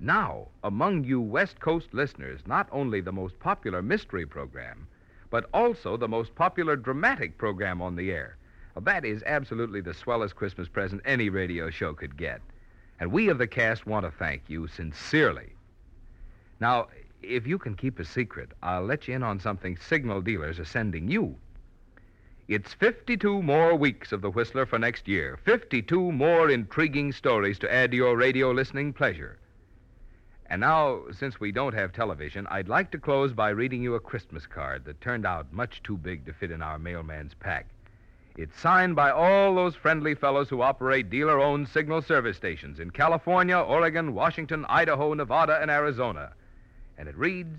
Now, 0.00 0.48
among 0.64 1.04
you 1.04 1.20
West 1.20 1.60
Coast 1.60 1.92
listeners, 1.92 2.40
not 2.46 2.68
only 2.72 3.02
the 3.02 3.12
most 3.12 3.38
popular 3.38 3.82
mystery 3.82 4.24
program, 4.24 4.88
but 5.32 5.48
also 5.54 5.96
the 5.96 6.06
most 6.06 6.34
popular 6.34 6.76
dramatic 6.76 7.38
program 7.38 7.80
on 7.80 7.96
the 7.96 8.10
air. 8.10 8.36
Well, 8.74 8.84
that 8.84 9.06
is 9.06 9.22
absolutely 9.24 9.80
the 9.80 9.94
swellest 9.94 10.36
Christmas 10.36 10.68
present 10.68 11.00
any 11.06 11.30
radio 11.30 11.70
show 11.70 11.94
could 11.94 12.18
get. 12.18 12.42
And 13.00 13.10
we 13.10 13.30
of 13.30 13.38
the 13.38 13.46
cast 13.46 13.86
want 13.86 14.04
to 14.04 14.12
thank 14.12 14.42
you 14.48 14.68
sincerely. 14.68 15.54
Now, 16.60 16.88
if 17.22 17.46
you 17.46 17.58
can 17.58 17.76
keep 17.76 17.98
a 17.98 18.04
secret, 18.04 18.52
I'll 18.62 18.84
let 18.84 19.08
you 19.08 19.14
in 19.14 19.22
on 19.22 19.40
something 19.40 19.78
signal 19.78 20.20
dealers 20.20 20.60
are 20.60 20.66
sending 20.66 21.08
you. 21.08 21.36
It's 22.46 22.74
52 22.74 23.42
more 23.42 23.74
weeks 23.74 24.12
of 24.12 24.20
The 24.20 24.30
Whistler 24.30 24.66
for 24.66 24.78
next 24.78 25.08
year, 25.08 25.38
52 25.44 26.12
more 26.12 26.50
intriguing 26.50 27.10
stories 27.10 27.58
to 27.60 27.72
add 27.72 27.92
to 27.92 27.96
your 27.96 28.18
radio 28.18 28.50
listening 28.50 28.92
pleasure. 28.92 29.38
And 30.52 30.60
now, 30.60 31.04
since 31.18 31.40
we 31.40 31.50
don't 31.50 31.72
have 31.72 31.94
television, 31.94 32.46
I'd 32.50 32.68
like 32.68 32.90
to 32.90 32.98
close 32.98 33.32
by 33.32 33.48
reading 33.48 33.82
you 33.82 33.94
a 33.94 34.00
Christmas 34.00 34.44
card 34.44 34.84
that 34.84 35.00
turned 35.00 35.24
out 35.24 35.50
much 35.50 35.82
too 35.82 35.96
big 35.96 36.26
to 36.26 36.34
fit 36.34 36.50
in 36.50 36.60
our 36.60 36.78
mailman's 36.78 37.32
pack. 37.32 37.68
It's 38.36 38.60
signed 38.60 38.94
by 38.94 39.12
all 39.12 39.54
those 39.54 39.74
friendly 39.74 40.14
fellows 40.14 40.50
who 40.50 40.60
operate 40.60 41.08
dealer 41.08 41.40
owned 41.40 41.70
signal 41.70 42.02
service 42.02 42.36
stations 42.36 42.80
in 42.80 42.90
California, 42.90 43.56
Oregon, 43.56 44.12
Washington, 44.12 44.66
Idaho, 44.68 45.14
Nevada, 45.14 45.58
and 45.62 45.70
Arizona. 45.70 46.34
And 46.98 47.08
it 47.08 47.16
reads 47.16 47.58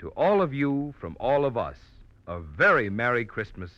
To 0.00 0.08
all 0.16 0.42
of 0.42 0.52
you 0.52 0.92
from 0.98 1.16
all 1.20 1.44
of 1.44 1.56
us, 1.56 1.78
a 2.26 2.40
very 2.40 2.90
Merry 2.90 3.24
Christmas 3.24 3.70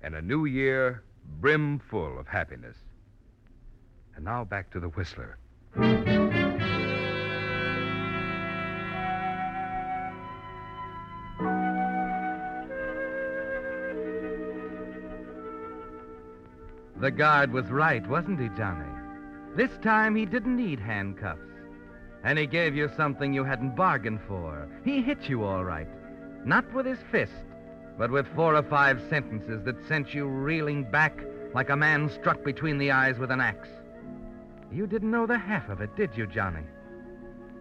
and 0.00 0.14
a 0.14 0.22
New 0.22 0.44
Year 0.44 1.02
brimful 1.40 2.20
of 2.20 2.28
happiness. 2.28 2.76
And 4.14 4.24
now 4.24 4.44
back 4.44 4.70
to 4.70 4.78
the 4.78 4.90
Whistler. 4.90 5.38
The 17.02 17.10
guard 17.10 17.52
was 17.52 17.68
right, 17.68 18.06
wasn't 18.06 18.38
he, 18.38 18.48
Johnny? 18.56 18.88
This 19.56 19.72
time 19.82 20.14
he 20.14 20.24
didn't 20.24 20.56
need 20.56 20.78
handcuffs. 20.78 21.40
And 22.22 22.38
he 22.38 22.46
gave 22.46 22.76
you 22.76 22.88
something 22.96 23.34
you 23.34 23.42
hadn't 23.42 23.74
bargained 23.74 24.20
for. 24.28 24.68
He 24.84 25.02
hit 25.02 25.28
you 25.28 25.42
all 25.42 25.64
right. 25.64 25.88
Not 26.44 26.72
with 26.72 26.86
his 26.86 27.00
fist, 27.10 27.32
but 27.98 28.12
with 28.12 28.32
four 28.36 28.54
or 28.54 28.62
five 28.62 29.02
sentences 29.10 29.64
that 29.64 29.84
sent 29.88 30.14
you 30.14 30.28
reeling 30.28 30.88
back 30.92 31.20
like 31.52 31.70
a 31.70 31.76
man 31.76 32.08
struck 32.08 32.44
between 32.44 32.78
the 32.78 32.92
eyes 32.92 33.18
with 33.18 33.32
an 33.32 33.40
axe. 33.40 33.68
You 34.70 34.86
didn't 34.86 35.10
know 35.10 35.26
the 35.26 35.38
half 35.38 35.68
of 35.70 35.80
it, 35.80 35.96
did 35.96 36.16
you, 36.16 36.28
Johnny? 36.28 36.62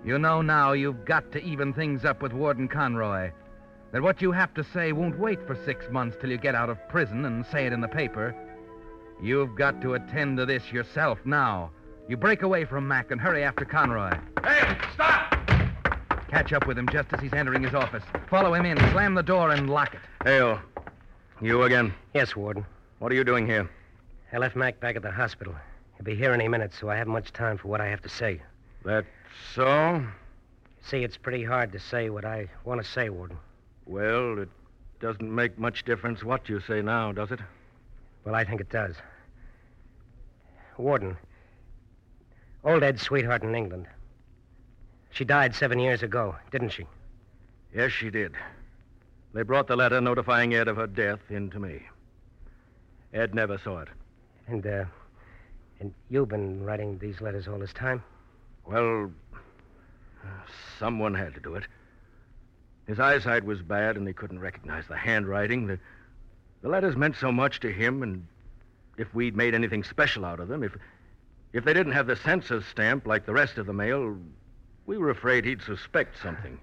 You 0.06 0.20
know 0.20 0.44
now 0.44 0.74
you've 0.74 1.04
got 1.04 1.32
to 1.32 1.44
even 1.44 1.74
things 1.74 2.06
up 2.06 2.22
with 2.22 2.32
Warden 2.32 2.68
Conroy. 2.68 3.32
That 3.92 4.04
what 4.04 4.22
you 4.22 4.34
have 4.34 4.54
to 4.54 4.64
say 4.64 4.92
won't 4.92 5.18
wait 5.18 5.40
for 5.48 5.58
six 5.66 5.90
months 5.90 6.16
till 6.22 6.30
you 6.30 6.38
get 6.38 6.54
out 6.54 6.70
of 6.70 6.88
prison 6.90 7.26
and 7.26 7.44
say 7.48 7.66
it 7.66 7.74
in 7.74 7.82
the 7.82 7.88
paper. 7.88 8.36
You've 9.22 9.56
got 9.56 9.82
to 9.82 9.94
attend 9.94 10.38
to 10.38 10.46
this 10.46 10.72
yourself 10.72 11.20
now. 11.26 11.70
You 12.08 12.18
break 12.18 12.42
away 12.42 12.66
from 12.66 12.88
Mac 12.88 13.12
and 13.12 13.22
hurry 13.22 13.44
after 13.44 13.66
Conroy. 13.66 14.12
Hey, 14.44 14.78
stop! 14.94 15.36
Catch 16.28 16.54
up 16.54 16.66
with 16.66 16.78
him 16.78 16.90
just 16.90 17.14
as 17.14 17.20
he's 17.20 17.34
entering 17.34 17.64
his 17.64 17.76
office. 17.76 18.04
Follow 18.30 18.54
him 18.54 18.66
in, 18.66 18.78
slam 18.92 19.14
the 19.14 19.22
door, 19.22 19.52
and 19.52 19.70
lock 19.70 19.94
it. 19.94 20.00
Hale, 20.24 20.60
you 21.40 21.64
again. 21.64 21.94
Yes, 22.14 22.36
Warden. 22.36 22.66
What 23.00 23.12
are 23.12 23.16
you 23.16 23.24
doing 23.24 23.46
here? 23.46 23.70
I 24.34 24.38
left 24.38 24.56
Mac 24.56 24.80
back 24.80 24.96
at 24.96 25.04
the 25.04 25.12
hospital. 25.12 25.54
He'll 25.98 26.06
be 26.06 26.16
here 26.16 26.32
any 26.32 26.48
minute, 26.48 26.72
so 26.80 26.90
I 26.90 26.96
haven't 26.96 27.14
much 27.14 27.32
time 27.34 27.58
for 27.58 27.68
what 27.68 27.82
I 27.82 27.88
have 27.88 28.02
to 28.02 28.10
say. 28.10 28.42
That 28.86 29.06
so? 29.54 30.04
See, 30.84 31.04
it's 31.04 31.18
pretty 31.18 31.44
hard 31.44 31.72
to 31.74 31.80
say 31.80 32.10
what 32.10 32.26
I 32.26 32.50
want 32.66 32.84
to 32.84 32.90
say, 32.90 33.10
Warden. 33.10 33.38
Well, 33.86 34.40
it 34.40 34.50
doesn't 35.00 35.34
make 35.34 35.60
much 35.60 35.86
difference 35.86 36.24
what 36.24 36.50
you 36.50 36.60
say 36.62 36.82
now, 36.82 37.12
does 37.12 37.32
it? 37.32 37.40
Well, 38.24 38.36
I 38.36 38.44
think 38.44 38.62
it 38.62 38.70
does. 38.70 38.96
Warden, 40.78 41.18
old 42.64 42.84
Ed's 42.84 43.02
sweetheart 43.02 43.44
in 43.44 43.56
England. 43.56 43.88
She 45.12 45.26
died 45.26 45.54
seven 45.54 45.80
years 45.80 46.04
ago, 46.04 46.36
didn't 46.52 46.70
she? 46.70 46.86
Yes, 47.74 47.92
she 47.92 48.10
did. 48.10 48.34
They 49.34 49.44
brought 49.44 49.68
the 49.68 49.76
letter 49.76 50.02
notifying 50.02 50.54
Ed 50.54 50.68
of 50.68 50.78
her 50.78 50.88
death 50.88 51.20
in 51.30 51.50
to 51.52 51.60
me. 51.60 51.82
Ed 53.14 53.36
never 53.36 53.58
saw 53.58 53.80
it. 53.80 53.90
And, 54.48 54.66
uh, 54.66 54.86
and 55.80 55.94
you've 56.10 56.30
been 56.30 56.64
writing 56.64 56.98
these 56.98 57.22
letters 57.22 57.48
all 57.48 57.60
this 57.60 57.74
time? 57.74 58.04
Well, 58.66 59.12
someone 60.80 61.14
had 61.14 61.34
to 61.36 61.40
do 61.40 61.56
it. 61.56 61.64
His 62.88 63.00
eyesight 63.00 63.44
was 63.44 63.62
bad, 63.62 63.96
and 63.98 64.08
he 64.08 64.14
couldn't 64.14 64.40
recognize 64.40 64.86
the 64.88 64.98
handwriting. 64.98 65.68
The, 65.68 65.80
the 66.62 66.70
letters 66.70 66.96
meant 66.96 67.16
so 67.16 67.32
much 67.32 67.60
to 67.62 67.72
him, 67.72 68.04
and 68.04 68.28
if 68.98 69.14
we'd 69.14 69.36
made 69.36 69.56
anything 69.56 69.84
special 69.84 70.26
out 70.26 70.40
of 70.40 70.48
them, 70.48 70.64
if, 70.64 70.76
if 71.54 71.66
they 71.66 71.74
didn't 71.74 71.94
have 71.94 72.08
the 72.08 72.16
census 72.16 72.66
stamp 72.68 73.08
like 73.08 73.26
the 73.26 73.34
rest 73.34 73.58
of 73.58 73.66
the 73.66 73.74
mail, 73.74 74.18
we 74.86 74.98
were 74.98 75.10
afraid 75.10 75.46
he'd 75.46 75.62
suspect 75.62 76.22
something. 76.22 76.60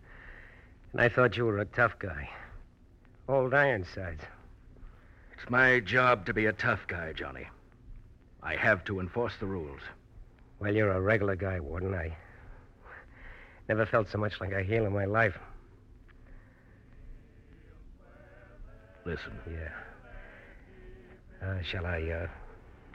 And 0.93 1.01
I 1.01 1.09
thought 1.09 1.37
you 1.37 1.45
were 1.45 1.59
a 1.59 1.65
tough 1.65 1.99
guy. 1.99 2.31
Old 3.29 3.53
Ironsides. 3.53 4.23
It's 5.33 5.51
my 5.51 5.81
job 5.81 6.27
to 6.27 6.35
be 6.35 6.47
a 6.47 6.53
tough 6.53 6.87
guy, 6.87 7.13
Johnny. 7.13 7.47
I 8.43 8.57
have 8.57 8.85
to 8.85 9.01
enforce 9.01 9.35
the 9.39 9.47
rules. 9.47 9.81
Well, 10.61 10.75
you're 10.75 10.91
a 10.91 11.01
regular 11.01 11.37
guy, 11.37 11.61
Warden. 11.61 11.95
I 11.95 12.17
never 13.69 13.85
felt 13.85 14.09
so 14.11 14.19
much 14.19 14.41
like 14.41 14.53
a 14.53 14.63
heel 14.63 14.87
in 14.87 14.93
my 14.93 15.05
life. 15.05 15.39
Listen. 19.05 19.39
Yeah. 19.51 19.71
Uh, 21.43 21.63
shall 21.63 21.87
I, 21.87 22.03
uh, 22.03 22.27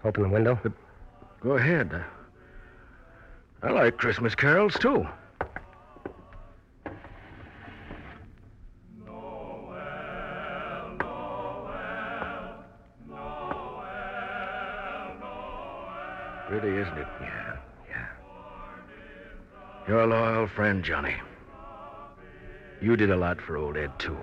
open 0.04 0.24
the 0.24 0.30
window? 0.30 0.60
Go 1.42 1.52
ahead. 1.58 2.04
I 3.62 3.72
like 3.72 3.98
Christmas 3.98 4.36
carols, 4.36 4.76
too. 4.80 5.08
Pretty, 16.50 16.78
isn't 16.78 16.98
it? 16.98 17.08
Yeah, 17.20 17.58
yeah. 17.90 18.06
You're 19.88 20.02
a 20.02 20.08
loyal 20.08 20.48
friend, 20.48 20.84
Johnny. 20.84 21.16
You 22.80 22.96
did 22.96 23.10
a 23.10 23.16
lot 23.16 23.42
for 23.42 23.58
old 23.58 23.76
Ed, 23.76 23.98
too. 23.98 24.18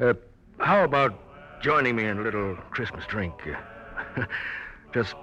Uh, 0.00 0.14
how 0.58 0.82
about 0.82 1.14
joining 1.64 1.96
me 1.96 2.04
in 2.04 2.18
a 2.18 2.22
little 2.22 2.54
Christmas 2.72 3.06
drink? 3.06 3.32
Uh, 3.46 4.26
just 4.92 5.14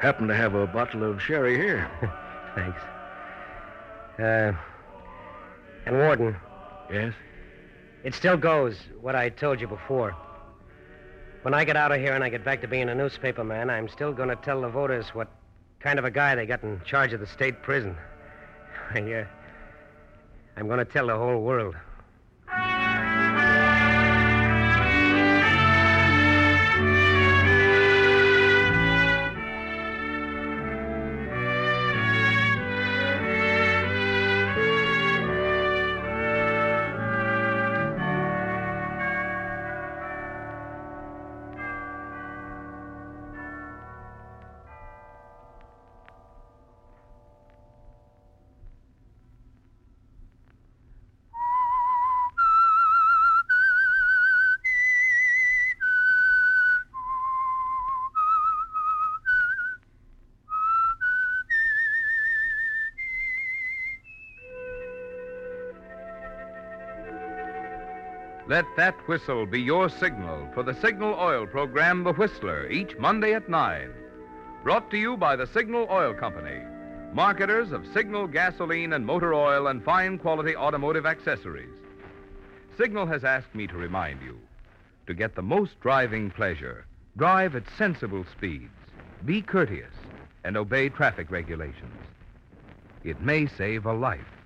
happen 0.00 0.26
to 0.26 0.34
have 0.34 0.54
a 0.54 0.66
bottle 0.66 1.04
of 1.04 1.20
sherry 1.20 1.54
here. 1.54 1.86
Thanks. 2.54 2.80
Uh, 4.18 4.52
and 5.84 5.98
Warden, 5.98 6.34
yes? 6.90 7.12
it 8.04 8.14
still 8.14 8.38
goes 8.38 8.78
what 9.02 9.14
I 9.14 9.28
told 9.28 9.60
you 9.60 9.68
before. 9.68 10.16
When 11.42 11.52
I 11.52 11.62
get 11.62 11.76
out 11.76 11.92
of 11.92 12.00
here 12.00 12.14
and 12.14 12.24
I 12.24 12.30
get 12.30 12.42
back 12.42 12.62
to 12.62 12.68
being 12.68 12.88
a 12.88 12.94
newspaper 12.94 13.44
man, 13.44 13.68
I'm 13.68 13.90
still 13.90 14.14
going 14.14 14.30
to 14.30 14.36
tell 14.36 14.62
the 14.62 14.70
voters 14.70 15.08
what 15.12 15.28
kind 15.80 15.98
of 15.98 16.06
a 16.06 16.10
guy 16.10 16.34
they 16.34 16.46
got 16.46 16.62
in 16.62 16.80
charge 16.86 17.12
of 17.12 17.20
the 17.20 17.26
state 17.26 17.62
prison. 17.62 17.98
I, 18.94 19.12
uh, 19.12 19.26
I'm 20.56 20.68
going 20.68 20.78
to 20.78 20.86
tell 20.86 21.08
the 21.08 21.18
whole 21.18 21.42
world. 21.42 21.74
Let 68.52 68.76
that 68.76 69.08
whistle 69.08 69.46
be 69.46 69.62
your 69.62 69.88
signal 69.88 70.46
for 70.52 70.62
the 70.62 70.74
Signal 70.74 71.14
Oil 71.14 71.46
program, 71.46 72.04
The 72.04 72.12
Whistler, 72.12 72.68
each 72.68 72.98
Monday 72.98 73.32
at 73.32 73.48
9. 73.48 73.90
Brought 74.62 74.90
to 74.90 74.98
you 74.98 75.16
by 75.16 75.36
the 75.36 75.46
Signal 75.46 75.86
Oil 75.90 76.12
Company, 76.12 76.60
marketers 77.14 77.72
of 77.72 77.86
Signal 77.94 78.26
gasoline 78.26 78.92
and 78.92 79.06
motor 79.06 79.32
oil 79.32 79.68
and 79.68 79.82
fine 79.82 80.18
quality 80.18 80.54
automotive 80.54 81.06
accessories. 81.06 81.74
Signal 82.76 83.06
has 83.06 83.24
asked 83.24 83.54
me 83.54 83.66
to 83.68 83.78
remind 83.78 84.20
you 84.20 84.38
to 85.06 85.14
get 85.14 85.34
the 85.34 85.40
most 85.40 85.80
driving 85.80 86.30
pleasure, 86.30 86.84
drive 87.16 87.56
at 87.56 87.64
sensible 87.78 88.26
speeds, 88.36 88.68
be 89.24 89.40
courteous, 89.40 89.94
and 90.44 90.58
obey 90.58 90.90
traffic 90.90 91.30
regulations. 91.30 92.04
It 93.02 93.18
may 93.22 93.46
save 93.46 93.86
a 93.86 93.94
life, 93.94 94.36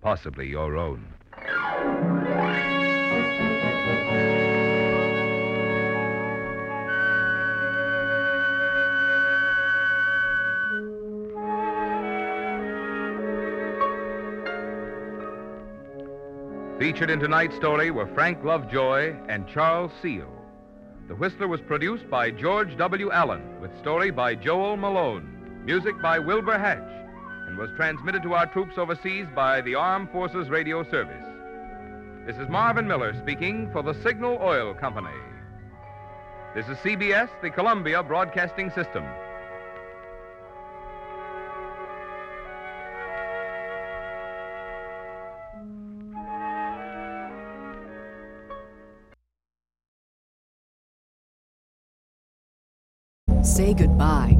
possibly 0.00 0.48
your 0.48 0.78
own. 0.78 1.04
Featured 16.80 17.10
in 17.10 17.20
tonight's 17.20 17.54
story 17.56 17.90
were 17.90 18.06
Frank 18.14 18.42
Lovejoy 18.42 19.14
and 19.28 19.46
Charles 19.46 19.92
Seel. 20.02 20.26
The 21.08 21.14
Whistler 21.14 21.46
was 21.46 21.60
produced 21.60 22.10
by 22.10 22.30
George 22.30 22.76
W. 22.78 23.12
Allen, 23.12 23.60
with 23.60 23.70
story 23.78 24.10
by 24.10 24.34
Joel 24.34 24.76
Malone, 24.76 25.62
music 25.64 25.94
by 26.02 26.18
Wilbur 26.18 26.58
Hatch, 26.58 26.78
and 27.46 27.56
was 27.58 27.70
transmitted 27.76 28.22
to 28.24 28.34
our 28.34 28.46
troops 28.46 28.76
overseas 28.76 29.26
by 29.34 29.60
the 29.60 29.74
Armed 29.74 30.10
Forces 30.10 30.48
Radio 30.48 30.82
Service. 30.90 31.29
This 32.30 32.38
is 32.38 32.48
Marvin 32.48 32.86
Miller 32.86 33.12
speaking 33.20 33.68
for 33.72 33.82
the 33.82 33.92
Signal 33.92 34.38
Oil 34.40 34.72
Company. 34.72 35.10
This 36.54 36.64
is 36.68 36.78
CBS, 36.78 37.28
the 37.42 37.50
Columbia 37.50 38.04
Broadcasting 38.04 38.70
System. 38.70 39.04
Say 53.42 53.74
goodbye 53.74 54.39